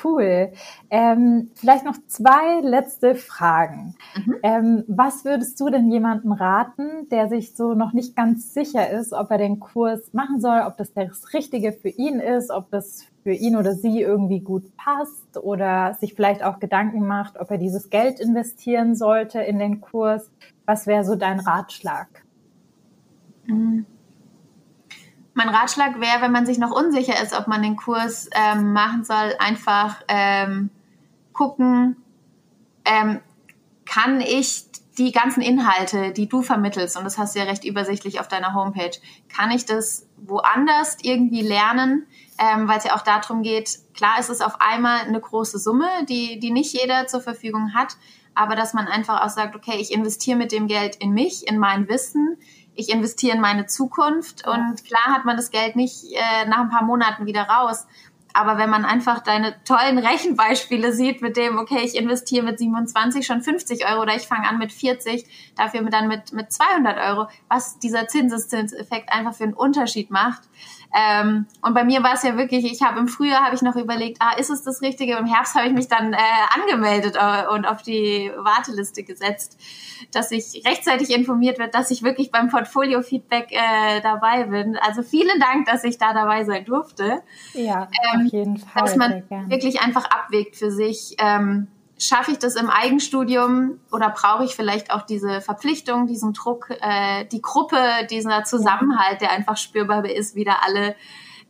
Cool. 0.04 0.52
Ähm, 0.90 1.52
vielleicht 1.56 1.86
noch 1.86 1.98
zwei 2.08 2.62
letzte 2.62 3.16
Fragen. 3.16 3.96
Mhm. 4.16 4.36
Ähm, 4.44 4.84
was 4.88 5.26
würdest 5.26 5.60
du 5.60 5.70
denn 5.70 5.92
jemandem 5.92 6.32
raten, 6.32 7.08
der 7.10 7.30
sich 7.30 7.56
so 7.56 7.74
noch 7.74 7.94
nicht 7.94 8.16
ganz 8.16 8.54
sicher 8.54 8.90
ist, 8.90 9.14
ob 9.14 9.32
er 9.32 9.38
den 9.38 9.60
Kurs 9.60 10.14
machen 10.14 10.42
soll, 10.42 10.62
ob 10.66 10.78
das 10.78 10.94
das 10.94 11.34
Richtige 11.34 11.72
für 11.72 11.90
ihn 11.90 12.20
ist, 12.20 12.52
ob 12.52 12.70
das 12.72 13.06
für 13.24 13.34
ihn 13.34 13.56
oder 13.56 13.74
sie 13.74 14.02
irgendwie 14.02 14.40
gut 14.40 14.76
passt 14.78 15.38
oder 15.38 15.96
sich 16.00 16.16
vielleicht 16.16 16.44
auch 16.44 16.60
Gedanken 16.60 17.06
macht, 17.06 17.40
ob 17.40 17.52
er 17.52 17.58
dieses 17.58 17.90
Geld 17.90 18.20
investieren 18.20 18.96
sollte 18.96 19.42
in 19.42 19.60
den 19.60 19.82
Kurs? 19.82 20.32
Was 20.66 20.88
wäre 20.88 21.04
so 21.04 21.16
dein 21.16 21.40
Ratschlag? 21.40 22.08
Mhm. 23.46 23.86
Mein 25.34 25.50
Ratschlag 25.50 26.00
wäre, 26.00 26.22
wenn 26.22 26.32
man 26.32 26.46
sich 26.46 26.58
noch 26.58 26.72
unsicher 26.72 27.22
ist, 27.22 27.38
ob 27.38 27.48
man 27.48 27.62
den 27.62 27.78
Kurs 27.78 28.30
ähm, 28.34 28.74
machen 28.74 29.04
soll, 29.04 29.36
einfach 29.40 30.02
ähm, 30.08 30.70
gucken, 31.34 31.96
ähm, 32.86 33.22
kann 33.86 34.22
ich 34.22 34.66
die 34.98 35.12
ganzen 35.12 35.42
Inhalte, 35.42 36.12
die 36.12 36.28
du 36.28 36.42
vermittelst, 36.42 36.98
und 36.98 37.06
das 37.06 37.18
hast 37.18 37.36
du 37.36 37.40
ja 37.40 37.46
recht 37.46 37.64
übersichtlich 37.64 38.20
auf 38.20 38.28
deiner 38.28 38.54
Homepage, 38.54 38.92
kann 39.30 39.52
ich 39.52 39.66
das 39.66 40.06
woanders 40.18 40.98
irgendwie 41.02 41.42
lernen, 41.42 42.06
ähm, 42.38 42.68
weil 42.68 42.78
es 42.78 42.84
ja 42.84 42.96
auch 42.96 43.02
darum 43.02 43.42
geht, 43.42 43.80
klar 43.94 44.20
ist 44.20 44.30
es 44.30 44.42
auf 44.42 44.60
einmal 44.60 45.00
eine 45.02 45.20
große 45.20 45.60
Summe, 45.60 45.88
die, 46.10 46.40
die 46.40 46.52
nicht 46.52 46.74
jeder 46.74 47.08
zur 47.08 47.22
Verfügung 47.22 47.74
hat, 47.74 47.96
aber 48.36 48.56
dass 48.56 48.74
man 48.74 48.88
einfach 48.88 49.22
auch 49.24 49.30
sagt, 49.30 49.56
okay, 49.56 49.78
ich 49.80 49.92
investiere 49.92 50.38
mit 50.38 50.52
dem 50.52 50.68
Geld 50.68 50.96
in 50.98 51.12
mich, 51.12 51.48
in 51.48 51.58
mein 51.58 51.88
Wissen, 51.88 52.38
ich 52.76 52.90
investiere 52.90 53.36
in 53.36 53.42
meine 53.42 53.66
Zukunft 53.66 54.48
und 54.48 54.84
klar 54.86 55.14
hat 55.14 55.26
man 55.26 55.36
das 55.36 55.52
Geld 55.52 55.76
nicht 55.76 56.06
äh, 56.14 56.48
nach 56.48 56.60
ein 56.60 56.70
paar 56.70 56.84
Monaten 56.84 57.26
wieder 57.26 57.44
raus. 57.44 57.86
Aber 58.34 58.58
wenn 58.58 58.70
man 58.70 58.86
einfach 58.86 59.20
deine 59.20 59.56
tollen 59.64 59.98
Rechenbeispiele 59.98 60.94
sieht 60.94 61.22
mit 61.22 61.38
dem, 61.38 61.58
okay, 61.58 61.80
ich 61.84 61.96
investiere 61.96 62.44
mit 62.44 62.60
27 62.60 63.26
schon 63.26 63.42
50 63.42 63.90
Euro 63.90 64.02
oder 64.02 64.16
ich 64.16 64.28
fange 64.28 64.48
an 64.48 64.58
mit 64.58 64.72
40, 64.72 65.26
dafür 65.56 65.82
dann 65.90 66.08
mit, 66.08 66.34
mit 66.34 66.52
200 66.52 66.98
Euro, 67.10 67.28
was 67.50 67.80
dieser 67.80 68.08
Zinseszinseffekt 68.08 69.12
einfach 69.12 69.34
für 69.34 69.44
einen 69.44 69.54
Unterschied 69.54 70.12
macht, 70.12 70.42
ähm, 70.94 71.46
und 71.62 71.74
bei 71.74 71.86
mir 71.86 72.04
war 72.04 72.16
es 72.16 72.24
ja 72.24 72.36
wirklich, 72.36 72.66
ich 72.70 72.82
habe 72.82 73.00
im 73.00 73.08
Frühjahr 73.08 73.46
habe 73.46 73.56
ich 73.56 73.62
noch 73.62 73.76
überlegt, 73.76 74.18
ah, 74.20 74.34
ist 74.38 74.50
es 74.50 74.64
das 74.64 74.82
Richtige? 74.82 75.16
Im 75.16 75.26
Herbst 75.26 75.56
habe 75.56 75.68
ich 75.68 75.74
mich 75.74 75.88
dann 75.88 76.14
äh, 76.14 76.18
angemeldet 76.60 77.16
äh, 77.16 77.48
und 77.48 77.66
auf 77.66 77.82
die 77.82 78.30
Warteliste 78.36 79.04
gesetzt, 79.04 79.58
dass 80.12 80.32
ich 80.32 80.64
rechtzeitig 80.66 81.16
informiert 81.16 81.60
wird, 81.60 81.76
dass 81.76 81.92
ich 81.92 82.04
wirklich 82.04 82.30
beim 82.30 82.50
Portfolio-Feedback 82.50 83.52
äh, 83.52 84.02
dabei 84.02 84.46
bin. 84.46 84.78
Also 84.78 85.02
vielen 85.02 85.40
Dank, 85.40 85.66
dass 85.66 85.86
ich 85.86 85.98
da 85.98 86.14
dabei 86.14 86.44
sein 86.44 86.66
durfte. 86.66 87.22
Ja, 87.54 87.88
ähm, 88.14 88.21
auf 88.26 88.32
jeden 88.32 88.58
Fall. 88.58 88.84
Dass 88.84 88.96
man 88.96 89.24
wirklich 89.48 89.82
einfach 89.82 90.06
abwägt 90.06 90.56
für 90.56 90.72
sich. 90.72 91.16
Ähm, 91.20 91.68
schaffe 91.98 92.32
ich 92.32 92.40
das 92.40 92.56
im 92.56 92.68
Eigenstudium 92.68 93.80
oder 93.92 94.10
brauche 94.10 94.44
ich 94.44 94.56
vielleicht 94.56 94.92
auch 94.92 95.04
diese 95.04 95.40
Verpflichtung, 95.40 96.08
diesen 96.08 96.34
Druck, 96.34 96.72
äh, 96.82 97.26
die 97.26 97.42
Gruppe, 97.42 97.78
dieser 98.10 98.44
Zusammenhalt, 98.44 99.22
der 99.22 99.32
einfach 99.32 99.56
spürbar 99.56 100.04
ist, 100.10 100.36
wieder 100.36 100.66
alle 100.66 100.96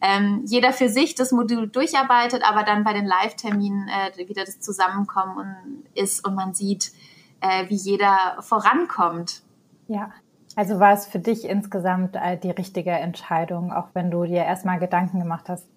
ähm, 0.02 0.44
jeder 0.46 0.74
für 0.74 0.90
sich 0.90 1.16
das 1.16 1.32
Modul 1.32 1.68
durcharbeitet, 1.68 2.44
aber 2.44 2.64
dann 2.64 2.84
bei 2.84 2.94
den 2.94 3.06
Live-Terminen 3.06 3.88
äh, 3.88 4.28
wieder 4.28 4.44
das 4.44 4.60
Zusammenkommen 4.60 5.38
und 5.38 5.84
ist 5.94 6.28
und 6.28 6.36
man 6.36 6.54
sieht, 6.54 6.92
äh, 7.40 7.70
wie 7.70 7.76
jeder 7.76 8.38
vorankommt. 8.40 9.44
Ja, 9.88 10.12
also 10.56 10.80
war 10.80 10.94
es 10.94 11.06
für 11.06 11.20
dich 11.20 11.46
insgesamt 11.46 12.16
äh, 12.16 12.38
die 12.38 12.52
richtige 12.52 12.92
Entscheidung, 12.92 13.72
auch 13.72 13.90
wenn 13.94 14.10
du 14.12 14.26
dir 14.26 14.44
erstmal 14.44 14.80
Gedanken 14.80 15.20
gemacht 15.20 15.48
hast? 15.50 15.68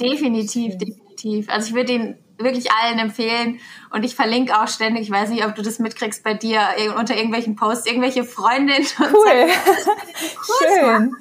Definitiv, 0.00 0.76
definitiv. 0.78 1.48
Also 1.48 1.68
ich 1.68 1.74
würde 1.74 1.92
ihn 1.92 2.18
wirklich 2.38 2.70
allen 2.72 2.98
empfehlen 2.98 3.60
und 3.90 4.04
ich 4.04 4.14
verlinke 4.14 4.60
auch 4.60 4.68
ständig, 4.68 5.04
ich 5.04 5.10
weiß 5.10 5.30
nicht, 5.30 5.46
ob 5.46 5.54
du 5.54 5.62
das 5.62 5.78
mitkriegst 5.78 6.24
bei 6.24 6.34
dir 6.34 6.60
unter 6.98 7.16
irgendwelchen 7.16 7.54
Posts, 7.56 7.86
irgendwelche 7.86 8.24
Freundinnen. 8.24 8.86
Cool. 8.98 9.48
Schön. 10.58 11.16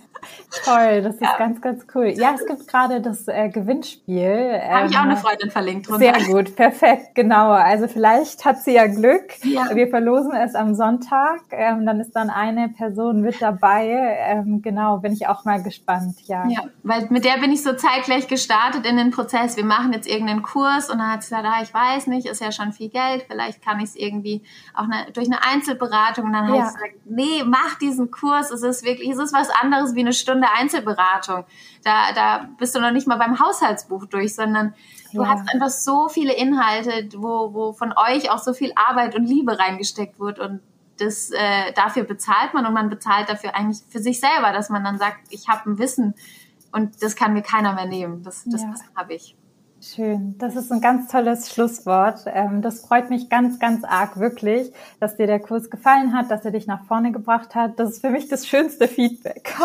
Toll, 0.63 1.01
das 1.01 1.15
ist 1.15 1.21
ja. 1.21 1.37
ganz, 1.37 1.61
ganz 1.61 1.85
cool. 1.95 2.07
Ja, 2.07 2.35
es 2.35 2.45
gibt 2.45 2.67
gerade 2.67 3.01
das 3.01 3.27
äh, 3.27 3.49
Gewinnspiel. 3.49 4.59
Habe 4.69 4.87
ich 4.87 4.97
auch 4.97 5.01
eine 5.01 5.13
ähm, 5.13 5.17
Freundin 5.17 5.51
verlinkt 5.51 5.89
drunter. 5.89 6.19
Sehr 6.19 6.33
gut, 6.33 6.55
perfekt, 6.55 7.15
genau. 7.15 7.51
Also 7.51 7.87
vielleicht 7.87 8.45
hat 8.45 8.61
sie 8.61 8.73
ja 8.73 8.87
Glück. 8.87 9.33
Ja. 9.43 9.75
Wir 9.75 9.87
verlosen 9.87 10.33
es 10.33 10.55
am 10.55 10.75
Sonntag. 10.75 11.41
Ähm, 11.51 11.85
dann 11.85 11.99
ist 11.99 12.15
dann 12.15 12.29
eine 12.29 12.69
Person 12.69 13.21
mit 13.21 13.41
dabei. 13.41 14.17
Ähm, 14.27 14.61
genau, 14.61 14.97
bin 14.97 15.13
ich 15.13 15.27
auch 15.27 15.45
mal 15.45 15.61
gespannt. 15.61 16.17
Ja. 16.25 16.47
ja, 16.47 16.61
weil 16.83 17.07
mit 17.09 17.25
der 17.25 17.37
bin 17.39 17.51
ich 17.51 17.63
so 17.63 17.73
zeitgleich 17.73 18.27
gestartet 18.27 18.85
in 18.85 18.97
den 18.97 19.11
Prozess. 19.11 19.57
Wir 19.57 19.65
machen 19.65 19.93
jetzt 19.93 20.07
irgendeinen 20.07 20.43
Kurs 20.43 20.89
und 20.89 20.99
dann 20.99 21.11
hat 21.11 21.23
sie 21.23 21.29
gesagt, 21.29 21.47
ah, 21.47 21.61
ich 21.61 21.73
weiß 21.73 22.07
nicht, 22.07 22.27
ist 22.27 22.41
ja 22.41 22.51
schon 22.51 22.71
viel 22.73 22.89
Geld. 22.89 23.25
Vielleicht 23.27 23.63
kann 23.63 23.79
ich 23.79 23.89
es 23.89 23.95
irgendwie 23.95 24.43
auch 24.73 24.83
eine, 24.83 25.11
durch 25.11 25.27
eine 25.27 25.43
Einzelberatung. 25.43 26.25
Und 26.25 26.33
dann 26.33 26.53
ja. 26.53 26.61
hat 26.61 26.69
sie 26.69 26.75
gesagt, 26.75 26.93
nee, 27.05 27.43
mach 27.45 27.75
diesen 27.79 28.11
Kurs. 28.11 28.51
Es 28.51 28.63
ist 28.63 28.85
wirklich, 28.85 29.09
es 29.09 29.17
ist 29.17 29.33
was 29.33 29.49
anderes 29.49 29.95
wie 29.95 30.01
eine 30.01 30.12
Stunde 30.13 30.47
Einzelberatung. 30.55 31.45
Da, 31.83 32.11
da 32.13 32.49
bist 32.57 32.75
du 32.75 32.79
noch 32.79 32.91
nicht 32.91 33.07
mal 33.07 33.17
beim 33.17 33.39
Haushaltsbuch 33.39 34.05
durch, 34.05 34.35
sondern 34.35 34.73
du 35.11 35.23
ja. 35.23 35.29
hast 35.29 35.47
einfach 35.53 35.69
so 35.69 36.09
viele 36.09 36.33
Inhalte, 36.33 37.09
wo, 37.17 37.53
wo 37.53 37.73
von 37.73 37.93
euch 37.93 38.29
auch 38.31 38.39
so 38.39 38.53
viel 38.53 38.71
Arbeit 38.75 39.15
und 39.15 39.25
Liebe 39.25 39.57
reingesteckt 39.57 40.19
wird 40.19 40.39
und 40.39 40.61
das 40.99 41.31
äh, 41.31 41.73
dafür 41.73 42.03
bezahlt 42.03 42.53
man 42.53 42.65
und 42.65 42.73
man 42.73 42.89
bezahlt 42.89 43.29
dafür 43.29 43.55
eigentlich 43.55 43.81
für 43.89 43.99
sich 43.99 44.19
selber, 44.19 44.53
dass 44.53 44.69
man 44.69 44.83
dann 44.83 44.99
sagt, 44.99 45.17
ich 45.29 45.49
habe 45.49 45.71
ein 45.71 45.79
Wissen 45.79 46.13
und 46.71 47.01
das 47.01 47.15
kann 47.15 47.33
mir 47.33 47.41
keiner 47.41 47.73
mehr 47.73 47.85
nehmen. 47.85 48.23
Das, 48.23 48.43
das 48.45 48.61
ja. 48.61 48.73
habe 48.95 49.13
ich. 49.13 49.35
Schön, 49.85 50.37
das 50.37 50.55
ist 50.55 50.71
ein 50.71 50.79
ganz 50.79 51.11
tolles 51.11 51.51
Schlusswort. 51.51 52.21
Ähm, 52.27 52.61
das 52.61 52.79
freut 52.79 53.09
mich 53.09 53.27
ganz, 53.27 53.59
ganz 53.59 53.83
arg 53.83 54.17
wirklich, 54.17 54.71
dass 55.01 55.17
dir 55.17 55.27
der 55.27 55.41
Kurs 55.41 55.69
gefallen 55.69 56.13
hat, 56.13 56.31
dass 56.31 56.45
er 56.45 56.51
dich 56.51 56.67
nach 56.67 56.85
vorne 56.85 57.11
gebracht 57.11 57.53
hat. 57.53 57.77
Das 57.77 57.89
ist 57.89 57.99
für 58.01 58.09
mich 58.09 58.29
das 58.29 58.47
schönste 58.47 58.87
Feedback. 58.87 59.53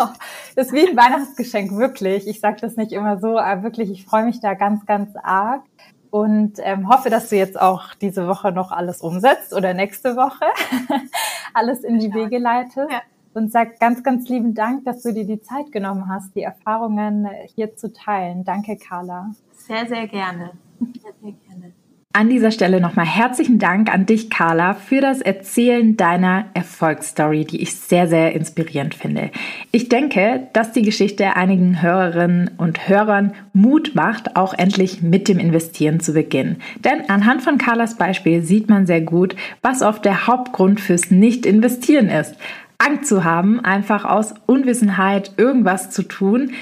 Das 0.56 0.66
ist 0.66 0.72
wie 0.72 0.88
ein 0.88 0.96
Weihnachtsgeschenk, 0.96 1.76
wirklich. 1.76 2.26
Ich 2.26 2.40
sage 2.40 2.56
das 2.60 2.74
nicht 2.74 2.90
immer 2.90 3.20
so, 3.20 3.38
aber 3.38 3.62
wirklich, 3.62 3.92
ich 3.92 4.04
freue 4.04 4.24
mich 4.24 4.40
da 4.40 4.54
ganz, 4.54 4.86
ganz 4.86 5.14
arg 5.22 5.62
und 6.10 6.54
ähm, 6.64 6.88
hoffe, 6.88 7.10
dass 7.10 7.28
du 7.28 7.36
jetzt 7.36 7.60
auch 7.60 7.94
diese 7.94 8.26
Woche 8.26 8.50
noch 8.50 8.72
alles 8.72 9.02
umsetzt 9.02 9.54
oder 9.54 9.72
nächste 9.72 10.16
Woche 10.16 10.46
alles 11.54 11.84
in 11.84 12.00
die 12.00 12.12
Wege 12.12 12.38
leitest. 12.38 12.90
Ja. 12.90 13.02
Und 13.34 13.52
sag 13.52 13.78
ganz, 13.78 14.02
ganz 14.02 14.28
lieben 14.28 14.54
Dank, 14.54 14.84
dass 14.84 15.02
du 15.02 15.12
dir 15.12 15.24
die 15.24 15.40
Zeit 15.40 15.70
genommen 15.70 16.08
hast, 16.08 16.34
die 16.34 16.42
Erfahrungen 16.42 17.28
hier 17.54 17.76
zu 17.76 17.92
teilen. 17.92 18.42
Danke, 18.42 18.76
Carla. 18.76 19.30
Sehr, 19.68 19.86
sehr 19.86 20.08
gerne. 20.08 20.52
Sehr, 20.80 21.12
sehr 21.20 21.32
gerne. 21.32 21.72
An 22.14 22.30
dieser 22.30 22.50
Stelle 22.50 22.80
nochmal 22.80 23.04
herzlichen 23.04 23.58
Dank 23.58 23.92
an 23.92 24.06
dich, 24.06 24.30
Carla, 24.30 24.72
für 24.72 25.02
das 25.02 25.20
Erzählen 25.20 25.94
deiner 25.94 26.46
Erfolgsstory, 26.54 27.44
die 27.44 27.60
ich 27.60 27.74
sehr, 27.76 28.08
sehr 28.08 28.32
inspirierend 28.32 28.94
finde. 28.94 29.30
Ich 29.70 29.90
denke, 29.90 30.48
dass 30.54 30.72
die 30.72 30.82
Geschichte 30.82 31.36
einigen 31.36 31.82
Hörerinnen 31.82 32.52
und 32.56 32.88
Hörern 32.88 33.34
Mut 33.52 33.94
macht, 33.94 34.36
auch 34.36 34.54
endlich 34.54 35.02
mit 35.02 35.28
dem 35.28 35.38
Investieren 35.38 36.00
zu 36.00 36.14
beginnen. 36.14 36.62
Denn 36.78 37.10
anhand 37.10 37.42
von 37.42 37.58
Carlas 37.58 37.96
Beispiel 37.98 38.42
sieht 38.42 38.70
man 38.70 38.86
sehr 38.86 39.02
gut, 39.02 39.36
was 39.60 39.82
oft 39.82 40.02
der 40.06 40.26
Hauptgrund 40.26 40.80
fürs 40.80 41.10
Nicht-Investieren 41.10 42.08
ist. 42.08 42.36
Angst 42.78 43.06
zu 43.08 43.22
haben, 43.22 43.60
einfach 43.60 44.06
aus 44.06 44.34
Unwissenheit 44.46 45.32
irgendwas 45.36 45.90
zu 45.90 46.04
tun, 46.04 46.52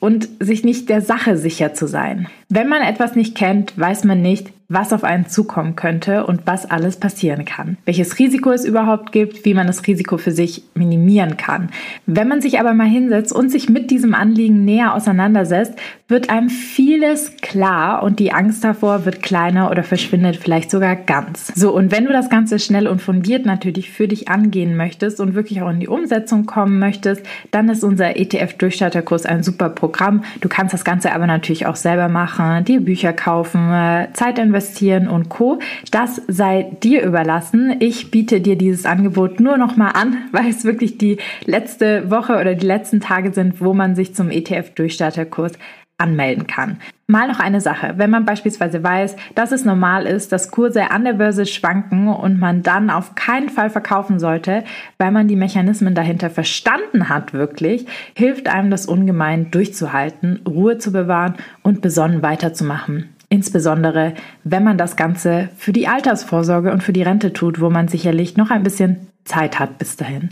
und 0.00 0.28
sich 0.40 0.64
nicht 0.64 0.88
der 0.88 1.00
Sache 1.00 1.36
sicher 1.36 1.74
zu 1.74 1.86
sein. 1.86 2.28
Wenn 2.48 2.68
man 2.68 2.82
etwas 2.82 3.16
nicht 3.16 3.36
kennt, 3.36 3.78
weiß 3.78 4.04
man 4.04 4.22
nicht, 4.22 4.52
was 4.70 4.92
auf 4.92 5.02
einen 5.02 5.26
zukommen 5.26 5.76
könnte 5.76 6.26
und 6.26 6.42
was 6.44 6.70
alles 6.70 6.98
passieren 6.98 7.46
kann. 7.46 7.78
Welches 7.86 8.18
Risiko 8.18 8.50
es 8.50 8.66
überhaupt 8.66 9.12
gibt, 9.12 9.46
wie 9.46 9.54
man 9.54 9.66
das 9.66 9.86
Risiko 9.86 10.18
für 10.18 10.30
sich 10.30 10.62
minimieren 10.74 11.38
kann. 11.38 11.70
Wenn 12.04 12.28
man 12.28 12.42
sich 12.42 12.60
aber 12.60 12.74
mal 12.74 12.86
hinsetzt 12.86 13.32
und 13.32 13.50
sich 13.50 13.70
mit 13.70 13.90
diesem 13.90 14.14
Anliegen 14.14 14.66
näher 14.66 14.94
auseinandersetzt, 14.94 15.72
wird 16.06 16.28
einem 16.28 16.50
vieles 16.50 17.36
klar 17.40 18.02
und 18.02 18.18
die 18.18 18.32
Angst 18.32 18.62
davor 18.62 19.06
wird 19.06 19.22
kleiner 19.22 19.70
oder 19.70 19.82
verschwindet 19.82 20.36
vielleicht 20.36 20.70
sogar 20.70 20.96
ganz. 20.96 21.50
So, 21.54 21.74
und 21.74 21.90
wenn 21.90 22.04
du 22.04 22.12
das 22.12 22.28
Ganze 22.28 22.58
schnell 22.58 22.88
und 22.88 23.00
fundiert 23.00 23.46
natürlich 23.46 23.90
für 23.90 24.06
dich 24.06 24.28
angehen 24.28 24.76
möchtest 24.76 25.18
und 25.18 25.34
wirklich 25.34 25.62
auch 25.62 25.70
in 25.70 25.80
die 25.80 25.88
Umsetzung 25.88 26.44
kommen 26.44 26.78
möchtest, 26.78 27.22
dann 27.50 27.70
ist 27.70 27.84
unser 27.84 28.16
ETF-Durchstarterkurs 28.16 29.24
ein 29.24 29.42
super 29.42 29.70
Programm. 29.70 30.24
Du 30.42 30.48
kannst 30.50 30.74
das 30.74 30.84
Ganze 30.84 31.12
aber 31.12 31.26
natürlich 31.26 31.64
auch 31.64 31.76
selber 31.76 32.08
machen, 32.08 32.64
dir 32.64 32.80
Bücher 32.80 33.14
kaufen, 33.14 33.72
äh, 33.72 34.08
Zeit 34.12 34.38
investieren 34.38 34.57
investieren 34.58 35.06
und 35.06 35.28
Co. 35.28 35.60
Das 35.92 36.20
sei 36.26 36.76
dir 36.82 37.02
überlassen. 37.04 37.76
Ich 37.78 38.10
biete 38.10 38.40
dir 38.40 38.56
dieses 38.56 38.86
Angebot 38.86 39.38
nur 39.38 39.56
noch 39.56 39.76
mal 39.76 39.90
an, 39.90 40.16
weil 40.32 40.48
es 40.48 40.64
wirklich 40.64 40.98
die 40.98 41.18
letzte 41.44 42.10
Woche 42.10 42.38
oder 42.38 42.54
die 42.54 42.66
letzten 42.66 43.00
Tage 43.00 43.32
sind, 43.32 43.60
wo 43.60 43.72
man 43.72 43.94
sich 43.94 44.14
zum 44.14 44.30
ETF-Durchstarterkurs 44.30 45.52
anmelden 46.00 46.46
kann. 46.46 46.78
Mal 47.08 47.26
noch 47.26 47.40
eine 47.40 47.60
Sache. 47.60 47.94
Wenn 47.96 48.10
man 48.10 48.24
beispielsweise 48.24 48.84
weiß, 48.84 49.16
dass 49.34 49.50
es 49.50 49.64
normal 49.64 50.06
ist, 50.06 50.30
dass 50.30 50.50
Kurse 50.50 50.90
an 50.90 51.04
der 51.04 51.14
Börse 51.14 51.46
schwanken 51.46 52.08
und 52.08 52.38
man 52.38 52.62
dann 52.62 52.90
auf 52.90 53.14
keinen 53.14 53.48
Fall 53.48 53.70
verkaufen 53.70 54.20
sollte, 54.20 54.62
weil 54.98 55.10
man 55.10 55.26
die 55.26 55.34
Mechanismen 55.34 55.94
dahinter 55.94 56.30
verstanden 56.30 57.08
hat 57.08 57.32
wirklich, 57.32 57.86
hilft 58.14 58.48
einem 58.48 58.70
das 58.70 58.86
ungemein 58.86 59.50
durchzuhalten, 59.50 60.40
Ruhe 60.46 60.78
zu 60.78 60.92
bewahren 60.92 61.34
und 61.62 61.80
besonnen 61.80 62.22
weiterzumachen. 62.22 63.08
Insbesondere, 63.30 64.14
wenn 64.44 64.64
man 64.64 64.78
das 64.78 64.96
Ganze 64.96 65.50
für 65.56 65.72
die 65.72 65.86
Altersvorsorge 65.86 66.72
und 66.72 66.82
für 66.82 66.92
die 66.92 67.02
Rente 67.02 67.32
tut, 67.32 67.60
wo 67.60 67.68
man 67.68 67.88
sicherlich 67.88 68.36
noch 68.36 68.50
ein 68.50 68.62
bisschen 68.62 69.08
Zeit 69.24 69.58
hat 69.58 69.78
bis 69.78 69.96
dahin. 69.96 70.30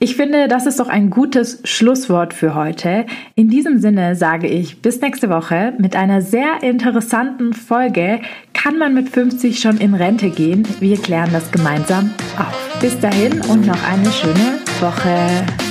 Ich 0.00 0.14
finde, 0.14 0.46
das 0.46 0.66
ist 0.66 0.78
doch 0.78 0.88
ein 0.88 1.10
gutes 1.10 1.60
Schlusswort 1.64 2.32
für 2.32 2.54
heute. 2.54 3.04
In 3.34 3.48
diesem 3.48 3.80
Sinne 3.80 4.14
sage 4.14 4.46
ich 4.46 4.80
bis 4.80 5.00
nächste 5.00 5.28
Woche. 5.28 5.72
Mit 5.78 5.96
einer 5.96 6.22
sehr 6.22 6.62
interessanten 6.62 7.52
Folge 7.52 8.20
kann 8.52 8.78
man 8.78 8.94
mit 8.94 9.08
50 9.08 9.58
schon 9.58 9.78
in 9.78 9.94
Rente 9.94 10.30
gehen. 10.30 10.68
Wir 10.78 10.98
klären 10.98 11.30
das 11.32 11.50
gemeinsam 11.50 12.10
auf. 12.38 12.78
Bis 12.80 13.00
dahin 13.00 13.40
und 13.40 13.66
noch 13.66 13.82
eine 13.90 14.12
schöne 14.12 14.60
Woche. 14.78 15.67